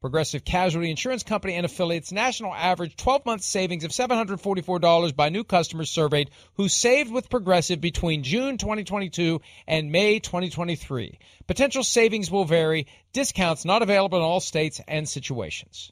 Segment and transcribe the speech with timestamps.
[0.00, 5.42] Progressive Casualty Insurance Company and affiliates national average 12 month savings of $744 by new
[5.42, 11.18] customers surveyed who saved with Progressive between June 2022 and May 2023.
[11.48, 15.90] Potential savings will vary, discounts not available in all states and situations.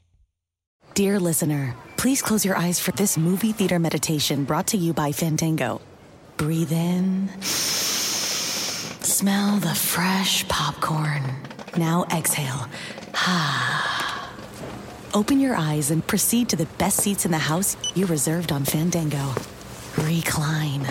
[0.93, 5.11] Dear listener, please close your eyes for this movie theater meditation brought to you by
[5.11, 5.81] Fandango.
[6.37, 11.23] Breathe in, smell the fresh popcorn.
[11.75, 12.67] Now exhale.
[15.13, 18.63] Open your eyes and proceed to the best seats in the house you reserved on
[18.63, 19.33] Fandango.
[19.97, 20.83] Recline.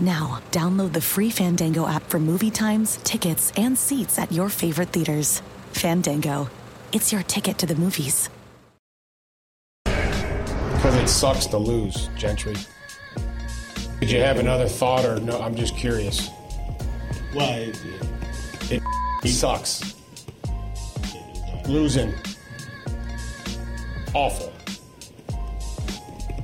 [0.00, 4.88] Now, download the free Fandango app for movie times, tickets, and seats at your favorite
[4.88, 5.40] theaters.
[5.72, 6.50] Fandango.
[6.92, 8.28] It's your ticket to the movies.
[9.84, 12.56] Because it sucks to lose, Gentry.
[14.00, 15.40] Did you have another thought or no?
[15.40, 16.28] I'm just curious.
[17.32, 17.72] Why?
[18.70, 18.82] It
[19.28, 19.94] sucks.
[21.68, 22.12] Losing.
[24.12, 24.52] Awful.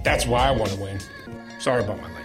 [0.03, 0.99] That's why I want to win.
[1.59, 2.17] Sorry about my language.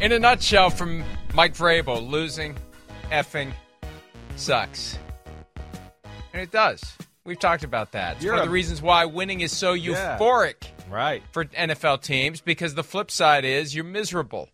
[0.00, 1.02] In a nutshell, from
[1.34, 2.54] Mike Vrabel, losing
[3.10, 3.52] effing
[4.36, 4.98] sucks.
[6.32, 6.82] And it does.
[7.24, 8.16] We've talked about that.
[8.16, 10.18] It's You're one of the reasons why winning is so Yeah.
[10.18, 11.22] euphoric Right.
[11.32, 14.50] for NFL teams because the flip side is you're miserable.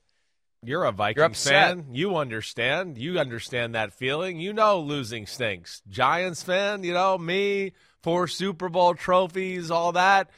[0.65, 1.87] You're a Vikings You're fan.
[1.91, 2.97] You understand.
[2.97, 4.39] You understand that feeling.
[4.39, 5.83] You know losing stinks.
[5.89, 10.31] Giants fan, you know, me, four Super Bowl trophies, all that.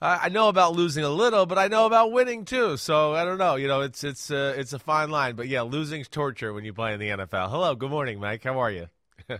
[0.00, 2.76] I I know about losing a little, but I know about winning too.
[2.76, 3.56] So I don't know.
[3.56, 5.34] You know, it's it's uh, it's a fine line.
[5.34, 7.50] But yeah, losing's torture when you play in the NFL.
[7.50, 8.44] Hello, good morning, Mike.
[8.44, 8.86] How are you?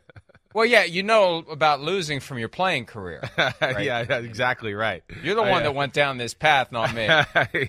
[0.54, 3.28] Well, yeah, you know about losing from your playing career.
[3.36, 5.02] yeah, yeah, exactly right.
[5.24, 7.08] You're the one that went down this path, not me.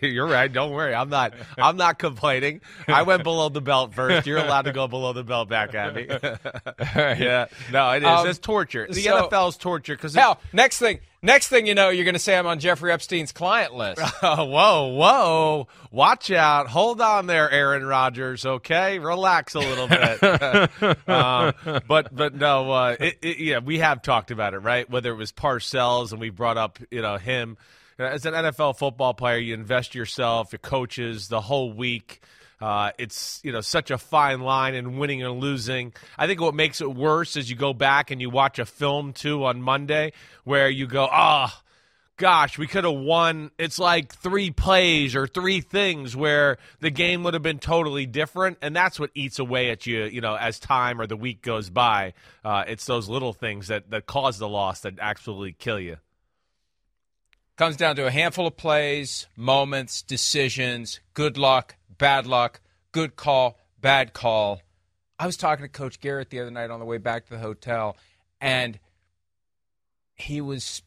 [0.08, 0.52] You're right.
[0.54, 0.94] Don't worry.
[0.94, 1.34] I'm not.
[1.58, 2.62] I'm not complaining.
[2.88, 4.28] I went below the belt first.
[4.28, 6.06] You're allowed to go below the belt back at me.
[6.08, 7.48] yeah.
[7.72, 8.08] No, it is.
[8.08, 8.86] Um, it's torture.
[8.88, 12.20] The so- NFL's torture because Hell, next thing, next thing you know, you're going to
[12.20, 14.02] say I'm on Jeffrey Epstein's client list.
[14.22, 16.68] whoa, whoa, watch out!
[16.68, 18.46] Hold on there, Aaron Rodgers.
[18.46, 20.24] Okay, relax a little bit.
[21.10, 24.90] um, but but no, uh, it, it, yeah, we have talked about it, right?
[24.90, 27.58] Whether it was Parcells, and we brought up you know him
[27.98, 32.22] as an NFL football player, you invest yourself, your coaches, the whole week.
[32.62, 35.94] Uh, it's you know such a fine line in winning and losing.
[36.18, 39.14] I think what makes it worse is you go back and you watch a film
[39.14, 41.62] too on Monday where you go, ah,
[42.18, 43.52] gosh, we could have won.
[43.58, 48.58] It's like three plays or three things where the game would have been totally different,
[48.62, 50.06] and that's what eats away at you.
[50.06, 52.14] You know, as time or the week goes by,
[52.44, 55.98] uh, it's those little things that that cause the loss that absolutely kill you.
[57.58, 62.62] Comes down to a handful of plays, moments, decisions, good luck, bad luck,
[62.92, 64.62] good call, bad call.
[65.18, 67.40] I was talking to Coach Garrett the other night on the way back to the
[67.40, 67.96] hotel,
[68.42, 68.80] and
[70.16, 70.82] he was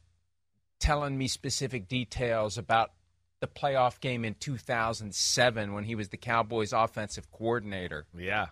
[0.79, 2.93] telling me specific details about
[3.41, 8.07] the playoff game in 2007 when he was the Cowboys offensive coordinator.
[8.17, 8.47] Yeah,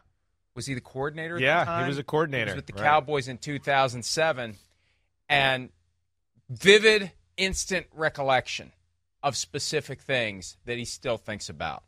[0.54, 1.36] Was he the coordinator?
[1.36, 2.82] At Yeah, the he was a coordinator, He was with the right.
[2.84, 4.56] Cowboys in 2007,
[5.28, 5.70] and
[6.48, 8.72] vivid, instant recollection
[9.22, 11.82] of specific things that he still thinks about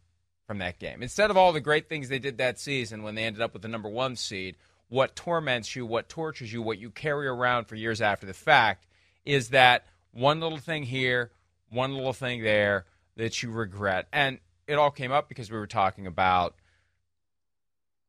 [0.49, 1.03] from that game.
[1.03, 3.61] Instead of all the great things they did that season when they ended up with
[3.61, 4.57] the number one seed,
[4.89, 8.87] what torments you, what tortures you, what you carry around for years after the fact
[9.27, 11.31] is that one little thing here,
[11.69, 12.87] one little thing there
[13.17, 14.09] that you regret.
[14.11, 16.55] And it all came up because we were talking about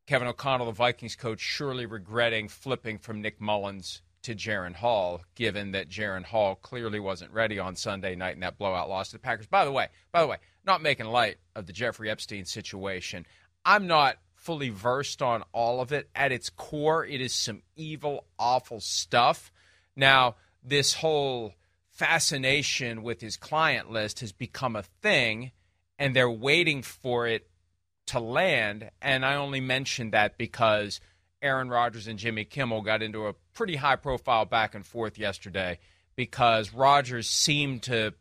[0.08, 5.71] Kevin O'Connell, the Vikings coach, surely regretting flipping from Nick Mullens to Jaren Hall, given
[5.71, 9.19] that Jaren Hall clearly wasn't ready on Sunday night in that blowout loss to the
[9.19, 9.48] Packers.
[9.48, 13.25] By the way, by the way, not making light of the Jeffrey Epstein situation.
[13.66, 16.10] I'm not fully versed on all of it.
[16.16, 19.51] At its core, it is some evil, awful stuff
[20.00, 21.56] Now, this whole
[21.89, 25.51] fascination with his client list has become a thing,
[25.98, 27.50] and they're waiting for it
[28.07, 28.92] to land.
[29.01, 31.01] And I only mention that because
[31.42, 35.80] Aaron Rodgers and Jimmy Kimmel got into a pretty high profile back and forth yesterday
[36.16, 38.14] because Rodgers seemed to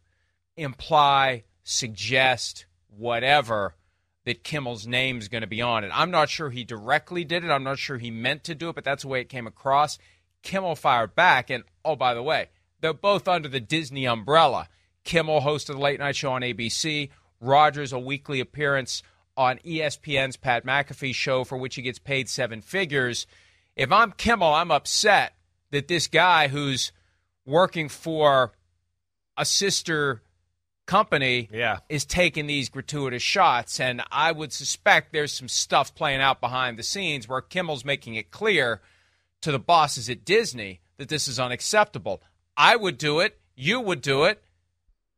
[0.56, 3.74] imply, suggest, whatever
[4.24, 5.90] that Kimmel's name is going to be on it.
[5.92, 7.50] I'm not sure he directly did it.
[7.50, 9.98] I'm not sure he meant to do it, but that's the way it came across.
[10.42, 11.50] Kimmel fired back.
[11.50, 12.50] And oh, by the way,
[12.80, 14.68] they're both under the Disney umbrella.
[15.04, 17.10] Kimmel hosted the late night show on ABC.
[17.40, 19.02] Rodgers, a weekly appearance
[19.38, 23.26] on ESPN's Pat McAfee show for which he gets paid seven figures.
[23.76, 25.34] If I'm Kimmel, I'm upset
[25.70, 26.90] that this guy who's
[27.46, 28.52] working for
[29.36, 30.22] a sister
[30.86, 31.78] company yeah.
[31.88, 33.78] is taking these gratuitous shots.
[33.78, 38.16] And I would suspect there's some stuff playing out behind the scenes where Kimmel's making
[38.16, 38.80] it clear
[39.42, 42.20] to the bosses at Disney that this is unacceptable.
[42.56, 43.38] I would do it.
[43.54, 44.42] You would do it.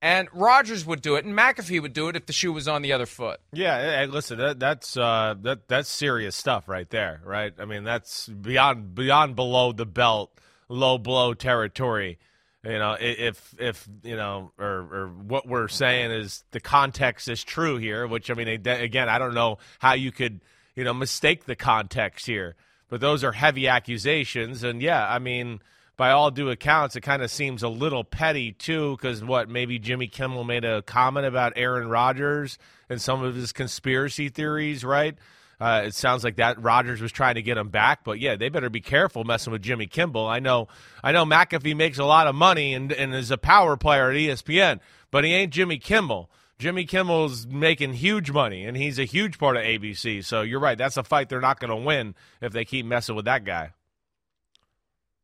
[0.02, 2.80] And Rodgers would do it, and McAfee would do it if the shoe was on
[2.80, 3.38] the other foot.
[3.52, 7.52] Yeah, listen, that, that's uh, that that's serious stuff right there, right?
[7.58, 10.32] I mean, that's beyond beyond below the belt,
[10.70, 12.18] low blow territory.
[12.64, 17.44] You know, if if you know, or or what we're saying is the context is
[17.44, 18.06] true here.
[18.06, 20.40] Which I mean, again, I don't know how you could
[20.76, 22.56] you know mistake the context here,
[22.88, 25.60] but those are heavy accusations, and yeah, I mean
[26.00, 29.78] by all due accounts, it kind of seems a little petty too, because what maybe
[29.78, 32.56] Jimmy Kimmel made a comment about Aaron Rodgers
[32.88, 35.14] and some of his conspiracy theories, right?
[35.60, 38.48] Uh, it sounds like that Rodgers was trying to get him back, but yeah, they
[38.48, 40.26] better be careful messing with Jimmy Kimmel.
[40.26, 40.68] I know,
[41.04, 44.16] I know McAfee makes a lot of money and, and is a power player at
[44.16, 44.80] ESPN,
[45.10, 46.30] but he ain't Jimmy Kimmel.
[46.58, 50.24] Jimmy Kimmel's making huge money, and he's a huge part of ABC.
[50.24, 53.16] So you're right, that's a fight they're not going to win if they keep messing
[53.16, 53.72] with that guy.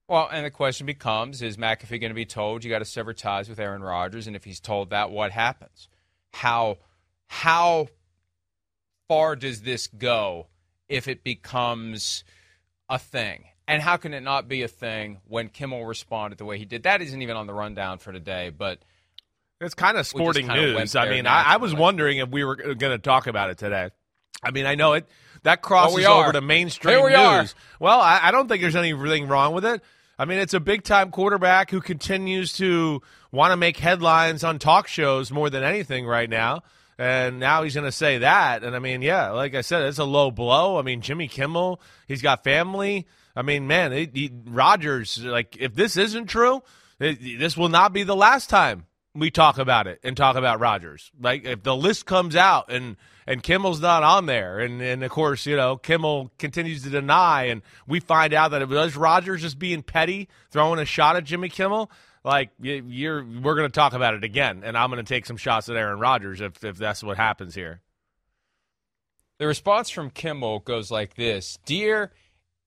[0.09, 3.13] Well, and the question becomes is McAfee going to be told you got to sever
[3.13, 4.27] ties with Aaron Rodgers?
[4.27, 5.89] And if he's told that, what happens?
[6.33, 6.79] How,
[7.27, 7.89] how
[9.09, 10.47] far does this go
[10.89, 12.23] if it becomes
[12.89, 13.47] a thing?
[13.67, 16.85] And how can it not be a thing when Kimmel responded the way he did?
[16.85, 18.79] That isn't even on the rundown for today, but.
[19.61, 20.95] It's kind of sporting news.
[20.95, 23.89] I mean, I, I, was wondering if we were going to talk about it today.
[24.45, 25.09] I mean, I know it
[25.45, 27.17] that crosses well, we over to mainstream we news.
[27.17, 27.47] Are.
[27.81, 29.83] Well, I, I, don't think there's anything wrong with it.
[30.19, 34.59] I mean, it's a big time quarterback who continues to want to make headlines on
[34.59, 36.63] talk shows more than anything right now.
[36.99, 38.65] And now he's going to say that.
[38.65, 40.79] And I mean, yeah, like I said, it's a low blow.
[40.79, 43.07] I mean, Jimmy Kimmel, he's got family.
[43.35, 44.11] I mean, man,
[44.47, 46.63] Rodgers, like, if this isn't true,
[46.99, 48.87] it, this will not be the last time
[49.17, 51.11] we talk about it and talk about Rodgers.
[51.21, 52.97] Like, if the list comes out and
[53.27, 54.61] and Kimmel's not on there.
[54.61, 58.63] And, and of course, you know, Kimmel continues to deny, and we find out that
[58.63, 61.91] it was Rodgers just being petty, throwing a shot at Jimmy Kimmel.
[62.25, 65.37] Like you're, we're going to talk about it again, and I'm going to take some
[65.37, 67.81] shots at Aaron Rodgers if if that's what happens here.
[69.39, 72.11] The response from Kimmel goes like this: "Dear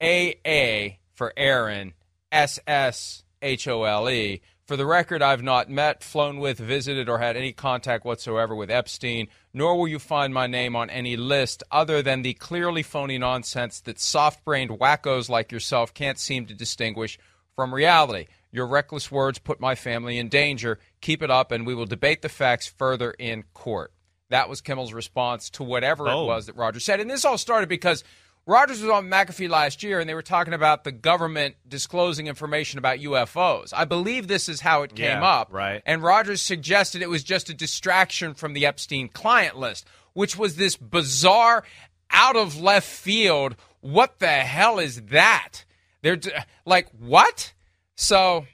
[0.01, 1.93] AA for Aaron,
[2.31, 4.41] S S H O L E.
[4.69, 8.69] For the record, I've not met, flown with, visited, or had any contact whatsoever with
[8.69, 13.17] Epstein, nor will you find my name on any list other than the clearly phony
[13.17, 17.17] nonsense that soft brained wackos like yourself can't seem to distinguish
[17.55, 18.27] from reality.
[18.51, 20.77] Your reckless words put my family in danger.
[21.01, 23.91] Keep it up, and we will debate the facts further in court.
[24.29, 26.25] That was Kimmel's response to whatever oh.
[26.25, 26.99] it was that Roger said.
[26.99, 28.03] And this all started because
[28.49, 32.79] Rodgers was on McAfee last year, and they were talking about the government disclosing information
[32.79, 33.71] about UFOs.
[33.75, 35.53] I believe this is how it came yeah, up.
[35.53, 35.83] Right.
[35.85, 40.55] And Rodgers suggested it was just a distraction from the Epstein client list, which was
[40.55, 41.63] this bizarre,
[42.09, 43.55] out of left field.
[43.81, 45.63] What the hell is that?
[46.01, 46.19] They're
[46.65, 47.53] like, what?
[47.97, 48.47] So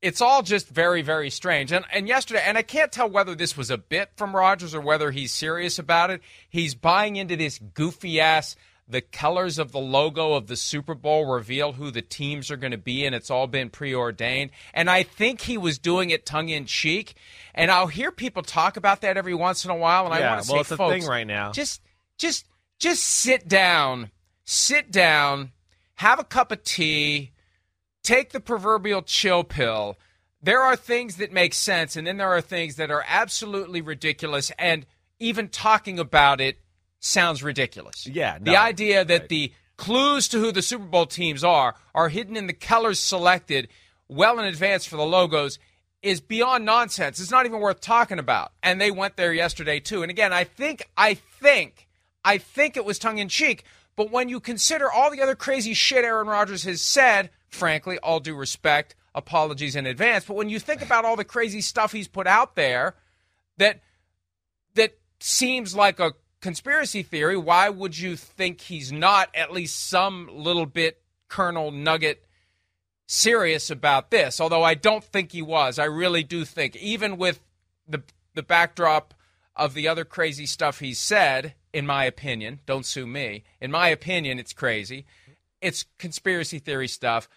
[0.00, 1.70] it's all just very, very strange.
[1.70, 4.80] And and yesterday, and I can't tell whether this was a bit from Rodgers or
[4.80, 6.22] whether he's serious about it.
[6.48, 8.56] He's buying into this goofy ass
[8.92, 12.70] the colors of the logo of the Super Bowl reveal who the teams are going
[12.70, 14.50] to be, and it's all been preordained.
[14.72, 17.14] And I think he was doing it tongue in cheek.
[17.54, 20.34] And I'll hear people talk about that every once in a while, and yeah, I
[20.34, 21.50] want to well, say, it's folks, thing right now.
[21.52, 21.82] Just,
[22.18, 22.46] just,
[22.78, 24.10] just sit down,
[24.44, 25.52] sit down,
[25.96, 27.32] have a cup of tea,
[28.02, 29.96] take the proverbial chill pill.
[30.42, 34.52] There are things that make sense, and then there are things that are absolutely ridiculous,
[34.58, 34.86] and
[35.18, 36.58] even talking about it
[37.02, 38.06] sounds ridiculous.
[38.06, 38.38] Yeah.
[38.40, 39.28] No, the idea that right.
[39.28, 43.68] the clues to who the Super Bowl teams are are hidden in the colors selected
[44.08, 45.58] well in advance for the logos
[46.02, 47.20] is beyond nonsense.
[47.20, 48.52] It's not even worth talking about.
[48.62, 50.02] And they went there yesterday too.
[50.02, 51.88] And again, I think I think
[52.24, 53.64] I think it was tongue in cheek,
[53.96, 58.20] but when you consider all the other crazy shit Aaron Rodgers has said, frankly, all
[58.20, 60.24] due respect, apologies in advance.
[60.24, 62.94] But when you think about all the crazy stuff he's put out there
[63.58, 63.80] that
[64.74, 66.12] that seems like a
[66.42, 72.26] conspiracy theory, why would you think he's not at least some little bit kernel nugget
[73.06, 74.40] serious about this?
[74.40, 75.78] Although I don't think he was.
[75.78, 77.40] I really do think even with
[77.88, 78.02] the
[78.34, 79.14] the backdrop
[79.54, 83.44] of the other crazy stuff he's said, in my opinion, don't sue me.
[83.60, 85.06] In my opinion, it's crazy.
[85.60, 87.28] It's conspiracy theory stuff.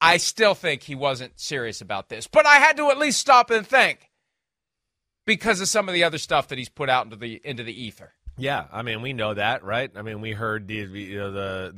[0.00, 2.26] I still think he wasn't serious about this.
[2.26, 4.10] But I had to at least stop and think
[5.26, 7.84] because of some of the other stuff that he's put out into the into the
[7.84, 8.14] ether.
[8.38, 9.90] Yeah, I mean we know that, right?
[9.94, 11.72] I mean we heard the you know, the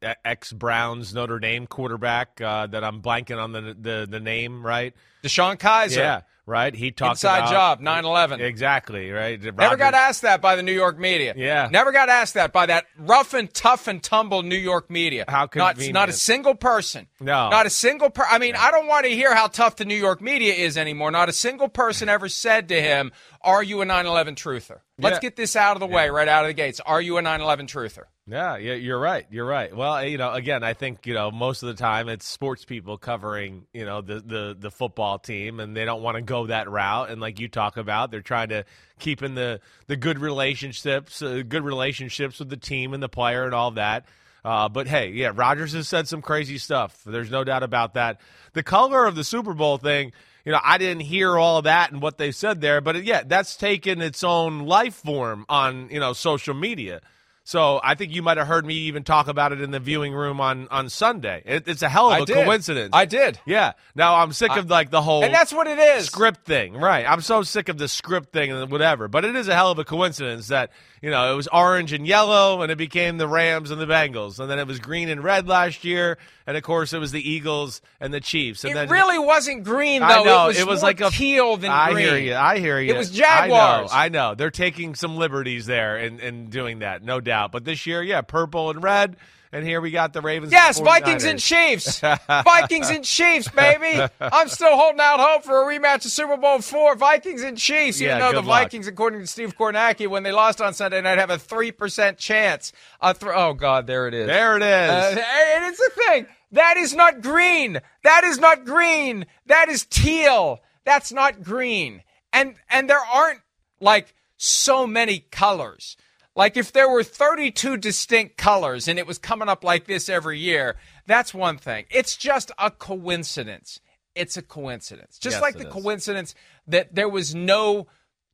[0.00, 4.64] the ex Browns Notre Dame quarterback uh, that I'm blanking on the the, the name,
[4.66, 4.94] right?
[5.22, 5.96] DeShone Kizer.
[5.96, 6.74] Yeah, right.
[6.74, 8.40] He talked inside about, job 9/11.
[8.40, 9.40] Exactly, right.
[9.42, 11.34] Never got asked that by the New York media.
[11.36, 11.68] Yeah.
[11.70, 15.24] Never got asked that by that rough and tough and tumble New York media.
[15.28, 15.94] How not, convenient.
[15.94, 17.06] not a single person.
[17.20, 17.48] No.
[17.50, 19.96] Not a single per I mean, I don't want to hear how tough the New
[19.96, 21.10] York media is anymore.
[21.10, 25.20] Not a single person ever said to him, "Are you a 9/11 truther?" Let's Yeah.
[25.20, 26.80] get this out of the way right out of the gates.
[26.80, 28.04] Are you a 9/11 truther?
[28.30, 29.26] Yeah, yeah, you're right.
[29.28, 29.74] You're right.
[29.74, 32.96] Well, you know, again, I think you know most of the time it's sports people
[32.96, 36.70] covering you know the the the football team, and they don't want to go that
[36.70, 37.10] route.
[37.10, 38.64] And like you talk about, they're trying to
[39.00, 43.44] keep in the the good relationships, uh, good relationships with the team and the player
[43.44, 44.06] and all that.
[44.44, 47.02] Uh, but hey, yeah, Rodgers has said some crazy stuff.
[47.04, 48.20] There's no doubt about that.
[48.52, 50.12] The color of the Super Bowl thing,
[50.44, 53.56] you know, I didn't hear all that and what they said there, but yeah, that's
[53.56, 57.00] taken its own life form on you know social media.
[57.42, 60.12] So I think you might have heard me even talk about it in the viewing
[60.12, 61.42] room on on Sunday.
[61.44, 62.44] It, it's a hell of I a did.
[62.44, 62.90] coincidence.
[62.92, 63.40] I did.
[63.46, 63.72] Yeah.
[63.94, 66.06] Now I'm sick of like the whole And that's what it is.
[66.06, 67.04] script thing, right?
[67.08, 69.08] I'm so sick of the script thing and whatever.
[69.08, 70.70] But it is a hell of a coincidence that
[71.02, 74.38] you know it was orange and yellow, and it became the Rams and the Bengals,
[74.38, 76.18] and then it was green and red last year,
[76.50, 78.64] and of course it was the Eagles and the Chiefs.
[78.64, 80.06] And It then really wasn't green though.
[80.06, 82.06] I know it was, more like a teal than I green.
[82.08, 82.34] hear you.
[82.34, 82.92] I hear you.
[82.92, 83.24] It was I know.
[83.24, 83.90] Jaguars.
[83.92, 84.34] I know.
[84.34, 87.52] They're taking some liberties there in, in doing that, no doubt.
[87.52, 89.16] But this year, yeah, purple and red.
[89.52, 90.52] And here we got the Ravens.
[90.52, 91.98] Yes, and Vikings and Chiefs.
[91.98, 94.00] Vikings and Chiefs, baby.
[94.20, 96.94] I'm still holding out hope for a rematch of Super Bowl four.
[96.94, 98.00] Vikings and Chiefs.
[98.00, 98.62] Even Yeah, though the luck.
[98.62, 102.16] Vikings, according to Steve Kornacki, when they lost on Sunday night, have a three percent
[102.16, 102.72] chance.
[103.00, 104.28] A th- oh God, there it is.
[104.28, 104.90] There it is.
[104.90, 105.20] Uh,
[105.56, 106.26] and it's a thing.
[106.52, 107.80] That is not green.
[108.02, 109.26] That is not green.
[109.46, 110.60] That is teal.
[110.84, 112.02] That's not green.
[112.32, 113.40] And and there aren't
[113.80, 115.96] like so many colors.
[116.36, 120.38] Like if there were 32 distinct colors and it was coming up like this every
[120.38, 120.76] year,
[121.06, 121.86] that's one thing.
[121.90, 123.80] It's just a coincidence.
[124.14, 125.18] It's a coincidence.
[125.18, 125.72] Just Yes, like the is.
[125.72, 126.34] coincidence
[126.66, 127.86] that there was no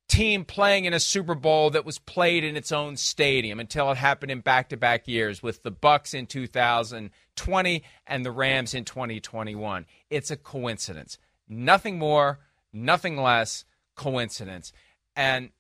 [0.09, 3.97] team playing in a Super Bowl that was played in its own stadium until it
[3.97, 9.87] happened in back-to-back years with the Bucs in 2020 and the Rams in 2021.
[10.11, 11.19] It's a coincidence.
[11.49, 12.41] Nothing more,
[12.73, 13.65] nothing less
[13.95, 14.73] coincidence.
[15.15, 15.51] And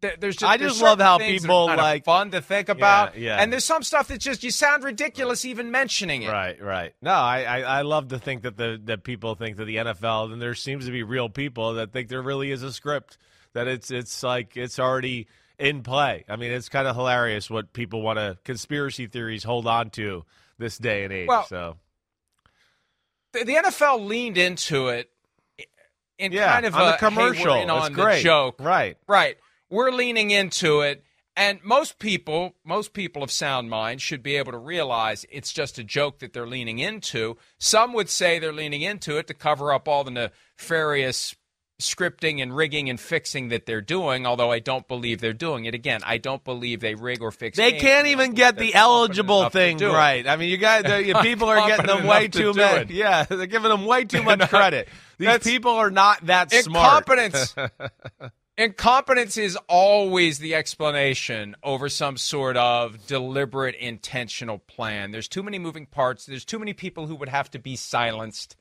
[0.00, 2.70] there- there's just I just love how people, are kind of like- fun to think
[2.70, 3.18] about.
[3.18, 3.36] yeah.
[3.36, 6.30] And there's some stuff that just you sound ridiculous even mentioning it.
[6.30, 6.94] Right, right.
[7.02, 10.32] No, I, I, I love to think that the that people think that the NFL
[10.32, 13.18] and there seems to be real people that think there really is a script
[13.52, 15.26] that it's it's like it's already
[15.58, 16.24] in play.
[16.30, 20.24] I mean, it's kind of hilarious what people want to conspiracy theories hold on to
[20.60, 21.28] this day and age.
[21.28, 21.76] Well, so
[23.32, 25.10] the, the NFL leaned into it
[26.18, 28.18] in yeah, kind of on a hey, commercial, That's on great.
[28.18, 28.56] the joke.
[28.60, 28.96] right?
[29.08, 29.36] Right.
[29.70, 31.02] We're leaning into it.
[31.36, 35.78] And most people, most people of sound mind should be able to realize it's just
[35.78, 37.38] a joke that they're leaning into.
[37.58, 41.34] Some would say they're leaning into it to cover up all the nefarious
[41.80, 45.74] scripting and rigging and fixing that they're doing, although I don't believe they're doing it.
[45.74, 49.78] Again, I don't believe they rig or fix They can't even get the eligible thing
[49.78, 50.26] right.
[50.26, 50.84] I mean, you guys,
[51.22, 52.90] people are getting them way enough to too much.
[53.00, 54.88] Yeah, they're giving them way too much credit.
[55.18, 57.08] These people are not that smart.
[57.08, 57.54] Incompetence.
[58.60, 65.12] Incompetence is always the explanation over some sort of deliberate, intentional plan.
[65.12, 66.26] There's too many moving parts.
[66.26, 68.56] There's too many people who would have to be silenced.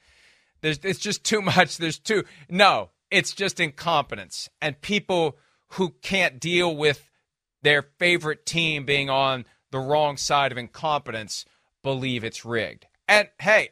[0.62, 1.78] There's it's just too much.
[1.78, 2.92] There's too no.
[3.12, 5.38] It's just incompetence and people
[5.74, 7.10] who can't deal with
[7.62, 11.46] their favorite team being on the wrong side of incompetence
[11.84, 12.88] believe it's rigged.
[13.08, 13.70] And hey,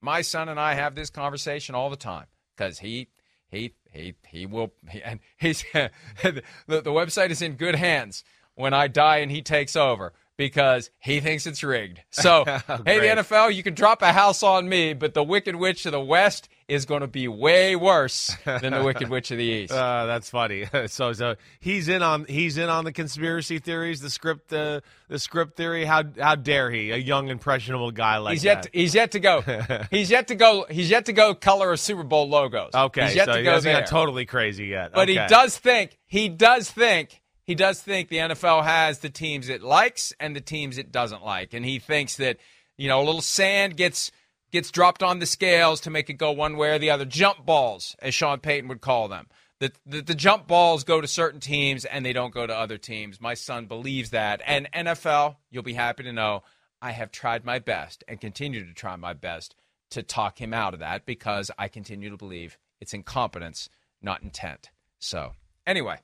[0.00, 3.08] my son and I have this conversation all the time because he
[3.48, 4.72] he he he will
[5.04, 9.76] and he's the, the website is in good hands when I die and he takes
[9.76, 12.00] over because he thinks it's rigged.
[12.12, 15.84] So, hey, the NFL, you can drop a house on me, but the Wicked Witch
[15.86, 19.44] of the West is going to be way worse than the Wicked Witch of the
[19.44, 19.72] East.
[19.72, 20.66] Uh, that's funny.
[20.86, 25.18] so, so he's in on he's in on the conspiracy theories, the script, uh, the
[25.18, 25.84] script theory.
[25.84, 28.72] How how dare he, a young impressionable guy like he's yet that?
[28.72, 29.42] to, he's yet to go.
[29.90, 30.66] he's yet to go.
[30.70, 32.70] He's yet to go color a Super Bowl logos.
[32.74, 33.84] okay, he's yet so to go hasn't there.
[33.86, 34.92] totally crazy yet.
[34.92, 35.20] But Okay.
[35.20, 37.19] he does think he does think
[37.50, 41.24] he does think the NFL has the teams it likes and the teams it doesn't
[41.24, 42.36] like, and he thinks that
[42.76, 44.12] you know a little sand gets
[44.52, 47.04] gets dropped on the scales to make it go one way or the other.
[47.04, 49.26] Jump balls, as Sean Payton would call them.
[49.58, 52.78] The, the, the jump balls go to certain teams and they don't go to other
[52.78, 53.20] teams.
[53.20, 54.40] My son believes that.
[54.46, 56.44] And NFL, you'll be happy to know,
[56.80, 59.56] I have tried my best and continue to try my best
[59.90, 63.68] to talk him out of that because I continue to believe it's incompetence,
[64.00, 64.70] not intent.
[65.00, 65.32] So,
[65.66, 65.98] anyway,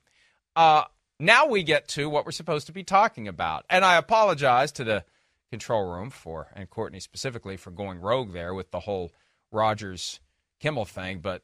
[0.57, 0.85] uh,
[1.19, 3.65] now we get to what we're supposed to be talking about.
[3.71, 5.05] And I apologize to the
[5.51, 9.13] control room for, and Courtney specifically, for going rogue there with the whole
[9.51, 10.21] Rodgers
[10.61, 11.43] Kimmel thing, but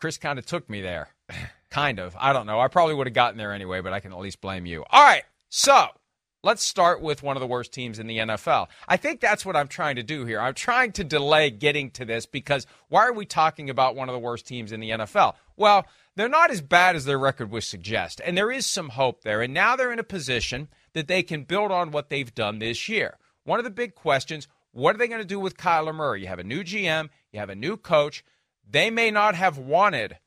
[0.00, 1.08] Chris kind of took me there.
[1.70, 2.14] kind of.
[2.18, 2.60] I don't know.
[2.60, 4.84] I probably would have gotten there anyway, but I can at least blame you.
[4.90, 5.24] All right.
[5.48, 5.88] So
[6.44, 8.68] let's start with one of the worst teams in the NFL.
[8.86, 10.40] I think that's what I'm trying to do here.
[10.40, 14.12] I'm trying to delay getting to this because why are we talking about one of
[14.12, 15.34] the worst teams in the NFL?
[15.56, 15.86] Well,
[16.16, 19.42] they're not as bad as their record would suggest, and there is some hope there.
[19.42, 22.88] And now they're in a position that they can build on what they've done this
[22.88, 23.18] year.
[23.44, 26.22] One of the big questions what are they going to do with Kyler Murray?
[26.22, 28.24] You have a new GM, you have a new coach.
[28.68, 30.18] They may not have wanted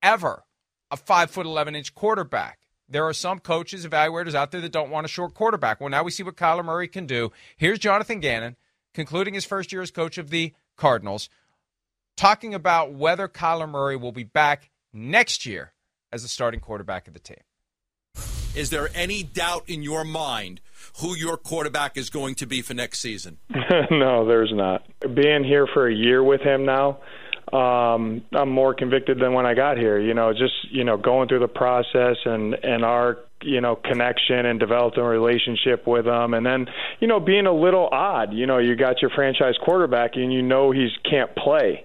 [0.00, 0.44] ever
[0.92, 2.60] a five foot eleven inch quarterback.
[2.88, 5.80] There are some coaches, evaluators out there that don't want a short quarterback.
[5.80, 7.32] Well, now we see what Kyler Murray can do.
[7.56, 8.56] Here's Jonathan Gannon
[8.92, 11.28] concluding his first year as coach of the Cardinals,
[12.16, 15.72] talking about whether Kyler Murray will be back next year
[16.12, 17.42] as the starting quarterback of the team.
[18.54, 20.60] Is there any doubt in your mind
[21.00, 23.38] who your quarterback is going to be for next season?
[23.90, 24.86] no, there's not.
[25.00, 27.00] Being here for a year with him now,
[27.52, 29.98] um, I'm more convicted than when I got here.
[29.98, 34.46] You know, just you know, going through the process and and our you know connection
[34.46, 36.66] and developing a relationship with him, and then
[37.00, 38.32] you know being a little odd.
[38.32, 41.84] You know, you got your franchise quarterback, and you know he's can't play.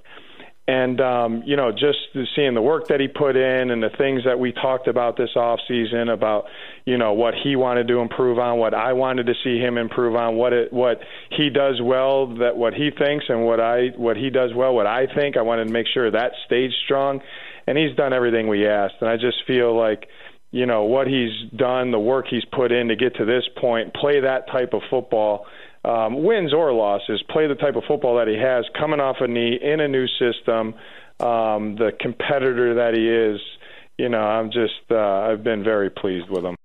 [0.69, 1.97] And um, you know, just
[2.35, 5.31] seeing the work that he put in and the things that we talked about this
[5.35, 6.45] off season about,
[6.85, 10.15] you know, what he wanted to improve on, what I wanted to see him improve
[10.15, 10.99] on, what it what
[11.31, 14.85] he does well, that what he thinks and what I what he does well, what
[14.85, 15.37] I think.
[15.37, 17.21] I wanted to make sure that stayed strong,
[17.65, 18.97] and he's done everything we asked.
[19.01, 20.07] And I just feel like,
[20.51, 23.95] you know, what he's done, the work he's put in to get to this point,
[23.95, 25.47] play that type of football
[25.83, 29.27] um, wins or losses, play the type of football that he has, coming off a
[29.27, 30.73] knee in a new system,
[31.19, 33.39] um, the competitor that he is.
[33.97, 36.55] You know, I'm just uh, I've been very pleased with him.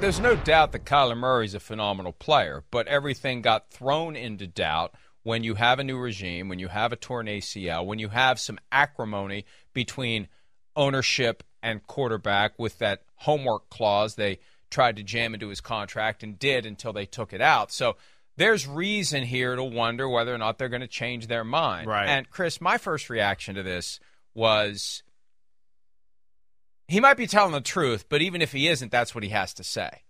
[0.00, 4.94] There's no doubt that Kyler Murray's a phenomenal player, but everything got thrown into doubt
[5.22, 8.38] when you have a new regime, when you have a torn ACL, when you have
[8.38, 10.28] some acrimony between
[10.76, 14.38] ownership and quarterback with that homework clause they
[14.74, 17.70] tried to jam into his contract and did until they took it out.
[17.70, 17.96] So
[18.36, 21.86] there's reason here to wonder whether or not they're going to change their mind.
[21.86, 22.08] Right.
[22.08, 24.00] And Chris, my first reaction to this
[24.34, 25.04] was
[26.88, 29.54] he might be telling the truth, but even if he isn't, that's what he has
[29.54, 30.02] to say.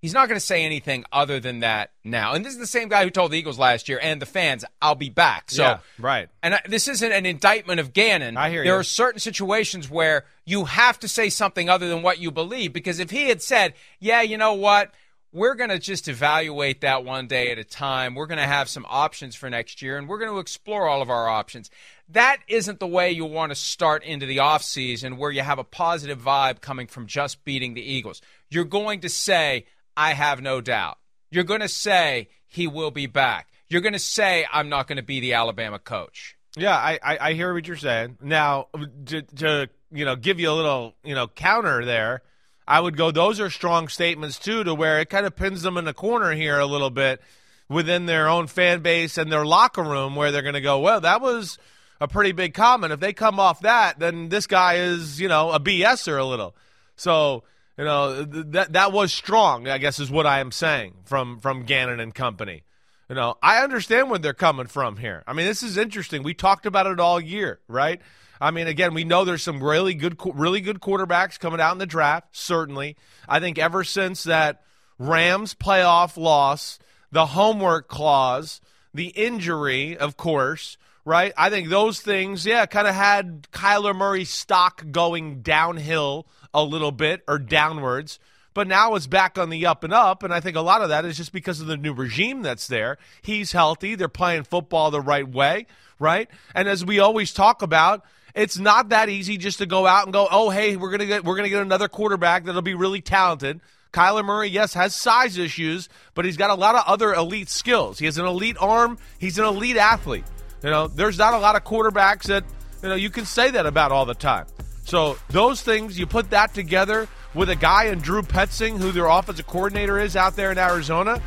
[0.00, 2.32] He's not going to say anything other than that now.
[2.32, 4.64] And this is the same guy who told the Eagles last year and the fans,
[4.80, 6.28] "I'll be back." So, Yeah, right.
[6.42, 8.36] And I, this isn't an indictment of Gannon.
[8.36, 8.64] I hear you.
[8.64, 8.80] there you.
[8.80, 12.72] are certain situations where you have to say something other than what you believe.
[12.72, 14.92] Because if he had said, "Yeah, you know what,"
[15.32, 18.14] we're going to just evaluate that one day at a time.
[18.14, 21.02] We're going to have some options for next year, and we're going to explore all
[21.02, 21.70] of our options.
[22.08, 25.64] That isn't the way you want to start into the offseason where you have a
[25.64, 28.20] positive vibe coming from just beating the Eagles.
[28.48, 29.66] You're going to say,
[30.00, 30.96] I have no doubt.
[31.30, 33.48] You're going to say, he will be back.
[33.68, 36.36] You're going to say, I'm not going to be the Alabama coach.
[36.56, 38.16] Yeah, I, I, I hear what you're saying.
[38.22, 38.68] Now,
[39.06, 42.22] to, to you know, give you a little you know counter there,
[42.66, 43.10] I would go.
[43.10, 46.32] Those are strong statements too, to where it kind of pins them in the corner
[46.32, 47.20] here a little bit
[47.68, 51.02] within their own fan base and their locker room, where they're going to go, well,
[51.02, 51.58] that was
[52.00, 52.94] a pretty big comment.
[52.94, 56.56] If they come off that, then this guy is you know a BSer a little.
[56.96, 57.44] So
[57.80, 59.66] you know th- that that was strong.
[59.66, 62.62] I guess is what I am saying from from Gannon and company.
[63.08, 65.24] You know, I understand where they're coming from here.
[65.26, 66.22] I mean, this is interesting.
[66.22, 68.00] We talked about it all year, right?
[68.38, 71.78] I mean, again, we know there's some really good, really good quarterbacks coming out in
[71.78, 72.36] the draft.
[72.36, 74.62] Certainly, I think ever since that
[74.98, 76.78] Rams playoff loss,
[77.10, 78.60] the homework clause,
[78.92, 81.32] the injury, of course, right?
[81.36, 86.92] I think those things, yeah, kind of had Kyler Murray's stock going downhill a little
[86.92, 88.18] bit or downwards.
[88.52, 90.22] but now it's back on the up and up.
[90.22, 92.66] And I think a lot of that is just because of the new regime that's
[92.66, 92.98] there.
[93.22, 93.94] He's healthy.
[93.94, 95.66] They're playing football the right way,
[96.00, 96.28] right?
[96.54, 100.12] And as we always talk about, it's not that easy just to go out and
[100.12, 103.60] go, oh, hey, we're gonna get we're gonna get another quarterback that'll be really talented.
[103.92, 107.98] Kyler Murray, yes, has size issues, but he's got a lot of other elite skills.
[107.98, 108.98] He has an elite arm.
[109.18, 110.24] He's an elite athlete.
[110.62, 112.44] You know, there's not a lot of quarterbacks that
[112.82, 114.46] you know you can say that about all the time.
[114.90, 119.06] So those things, you put that together with a guy in Drew Petzing, who their
[119.06, 121.22] offensive coordinator is out there in Arizona.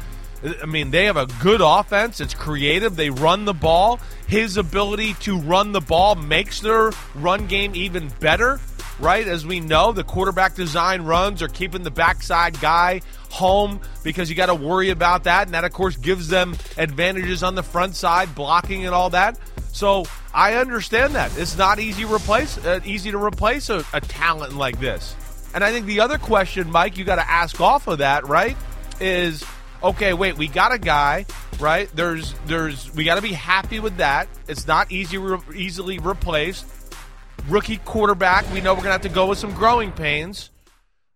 [0.61, 2.19] I mean, they have a good offense.
[2.19, 2.97] It's creative.
[2.97, 4.01] They run the ball.
[4.27, 8.59] His ability to run the ball makes their run game even better,
[8.99, 9.25] right?
[9.25, 12.99] As we know, the quarterback design runs are keeping the backside guy
[13.29, 15.47] home because you got to worry about that.
[15.47, 19.39] And that, of course, gives them advantages on the front side, blocking and all that.
[19.71, 21.37] So I understand that.
[21.37, 25.15] It's not easy, replace, uh, easy to replace a, a talent like this.
[25.53, 28.57] And I think the other question, Mike, you got to ask off of that, right,
[28.99, 29.43] is–
[29.83, 31.25] okay, wait, we got a guy,
[31.59, 31.89] right?
[31.93, 34.29] There's, there's, we got to be happy with that.
[34.47, 36.65] It's not easy, re- easily replaced.
[37.49, 40.49] Rookie quarterback, we know we're gonna have to go with some growing pains.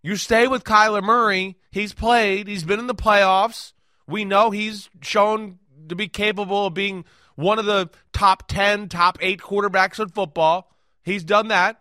[0.03, 1.55] You stay with Kyler Murray.
[1.71, 2.47] He's played.
[2.47, 3.71] He's been in the playoffs.
[4.07, 7.05] We know he's shown to be capable of being
[7.37, 10.69] one of the top 10, top eight quarterbacks in football.
[11.03, 11.79] He's done that.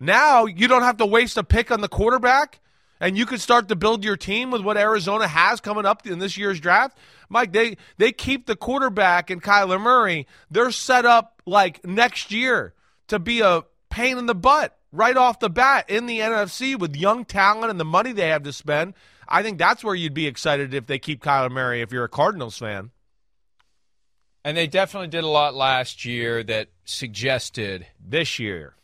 [0.00, 2.60] Now you don't have to waste a pick on the quarterback
[3.00, 6.20] and you could start to build your team with what Arizona has coming up in
[6.20, 6.96] this year's draft.
[7.28, 10.26] Mike, they they keep the quarterback and Kyler Murray.
[10.50, 12.72] They're set up like next year
[13.08, 16.94] to be a pain in the butt right off the bat in the NFC with
[16.94, 18.94] young talent and the money they have to spend.
[19.28, 22.08] I think that's where you'd be excited if they keep Kyler Murray if you're a
[22.08, 22.90] Cardinals fan.
[24.44, 28.74] And they definitely did a lot last year that suggested this year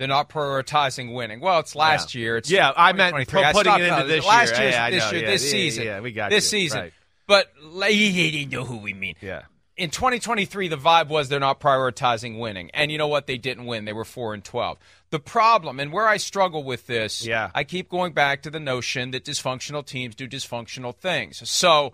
[0.00, 1.40] they're not prioritizing winning.
[1.40, 2.20] Well, it's last yeah.
[2.20, 2.36] year.
[2.38, 4.62] It's yeah, I meant putting it into this last year.
[4.62, 5.84] Year, yeah, this year, yeah, this season.
[5.84, 6.36] Yeah, we got it.
[6.36, 6.60] this you.
[6.60, 6.80] season.
[6.80, 6.92] Right.
[7.26, 7.52] But
[7.92, 9.16] you know who we mean.
[9.20, 9.42] Yeah.
[9.76, 13.26] In 2023, the vibe was they're not prioritizing winning, and you know what?
[13.26, 13.84] They didn't win.
[13.84, 14.78] They were four and 12.
[15.10, 17.50] The problem, and where I struggle with this, yeah.
[17.54, 21.46] I keep going back to the notion that dysfunctional teams do dysfunctional things.
[21.48, 21.92] So.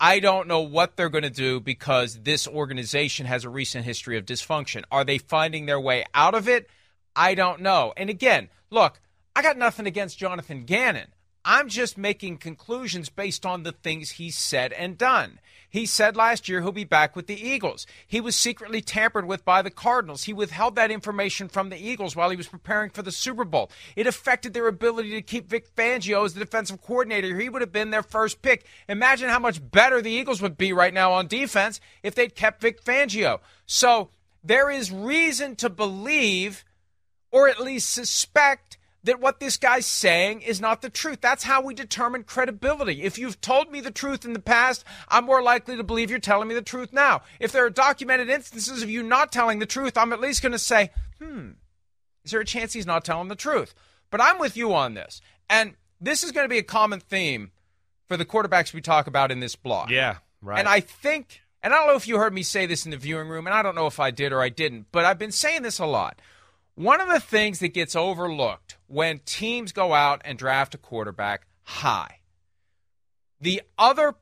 [0.00, 4.16] I don't know what they're going to do because this organization has a recent history
[4.16, 4.84] of dysfunction.
[4.92, 6.68] Are they finding their way out of it?
[7.16, 7.92] I don't know.
[7.96, 9.00] And again, look,
[9.34, 11.08] I got nothing against Jonathan Gannon.
[11.44, 15.40] I'm just making conclusions based on the things he's said and done.
[15.70, 17.86] He said last year he'll be back with the Eagles.
[18.06, 20.24] He was secretly tampered with by the Cardinals.
[20.24, 23.70] He withheld that information from the Eagles while he was preparing for the Super Bowl.
[23.94, 27.38] It affected their ability to keep Vic Fangio as the defensive coordinator.
[27.38, 28.64] He would have been their first pick.
[28.88, 32.62] Imagine how much better the Eagles would be right now on defense if they'd kept
[32.62, 33.40] Vic Fangio.
[33.66, 34.08] So
[34.42, 36.64] there is reason to believe
[37.30, 41.20] or at least suspect that what this guy's saying is not the truth.
[41.20, 43.02] That's how we determine credibility.
[43.02, 46.18] If you've told me the truth in the past, I'm more likely to believe you're
[46.18, 47.22] telling me the truth now.
[47.38, 50.52] If there are documented instances of you not telling the truth, I'm at least going
[50.52, 51.50] to say, hmm,
[52.24, 53.74] is there a chance he's not telling the truth?
[54.10, 55.20] But I'm with you on this.
[55.48, 57.52] And this is going to be a common theme
[58.06, 59.90] for the quarterbacks we talk about in this blog.
[59.90, 60.58] Yeah, right.
[60.58, 62.96] And I think, and I don't know if you heard me say this in the
[62.96, 65.32] viewing room, and I don't know if I did or I didn't, but I've been
[65.32, 66.20] saying this a lot
[66.78, 71.46] one of the things that gets overlooked when teams go out and draft a quarterback
[71.64, 72.20] high,
[73.40, 74.14] the other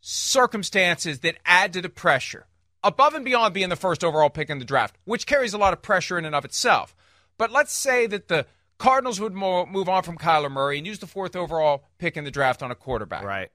[0.00, 2.46] circumstances that add to the pressure,
[2.82, 5.72] above and beyond being the first overall pick in the draft, which carries a lot
[5.72, 6.96] of pressure in and of itself.
[7.38, 11.06] But let's say that the Cardinals would move on from Kyler Murray and use the
[11.06, 13.22] fourth overall pick in the draft on a quarterback.
[13.22, 13.50] Right.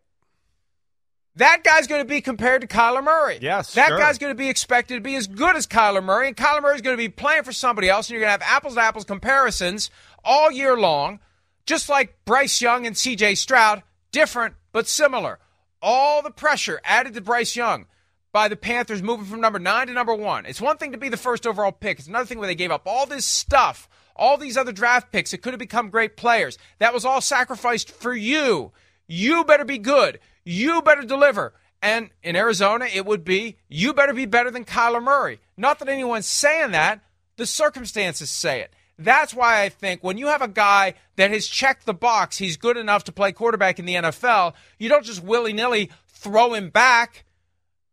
[1.39, 3.39] That guy's going to be compared to Kyler Murray.
[3.41, 3.97] Yes, that sure.
[3.97, 6.81] guy's going to be expected to be as good as Kyler Murray, and Kyler Murray's
[6.81, 9.05] going to be playing for somebody else, and you're going to have apples to apples
[9.05, 9.89] comparisons
[10.23, 11.21] all year long,
[11.65, 13.35] just like Bryce Young and C.J.
[13.35, 15.39] Stroud, different but similar.
[15.81, 17.85] All the pressure added to Bryce Young
[18.33, 20.45] by the Panthers moving from number nine to number one.
[20.45, 21.99] It's one thing to be the first overall pick.
[21.99, 25.31] It's another thing where they gave up all this stuff, all these other draft picks
[25.31, 26.57] that could have become great players.
[26.79, 28.73] That was all sacrificed for you.
[29.07, 30.19] You better be good.
[30.43, 31.53] You better deliver.
[31.81, 35.39] And in Arizona, it would be you better be better than Kyler Murray.
[35.55, 37.01] Not that anyone's saying that,
[37.37, 38.73] the circumstances say it.
[38.97, 42.57] That's why I think when you have a guy that has checked the box, he's
[42.57, 46.69] good enough to play quarterback in the NFL, you don't just willy nilly throw him
[46.69, 47.23] back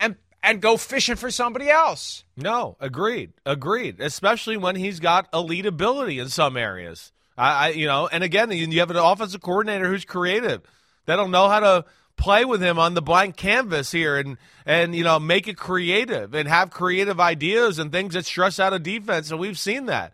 [0.00, 2.24] and and go fishing for somebody else.
[2.36, 4.00] No, agreed, agreed.
[4.00, 7.12] Especially when he's got elite ability in some areas.
[7.38, 10.62] I, I you know, and again, you have an offensive coordinator who's creative
[11.04, 11.84] that'll know how to
[12.16, 16.34] play with him on the blank canvas here and and you know make it creative
[16.34, 20.12] and have creative ideas and things that stress out a defense and we've seen that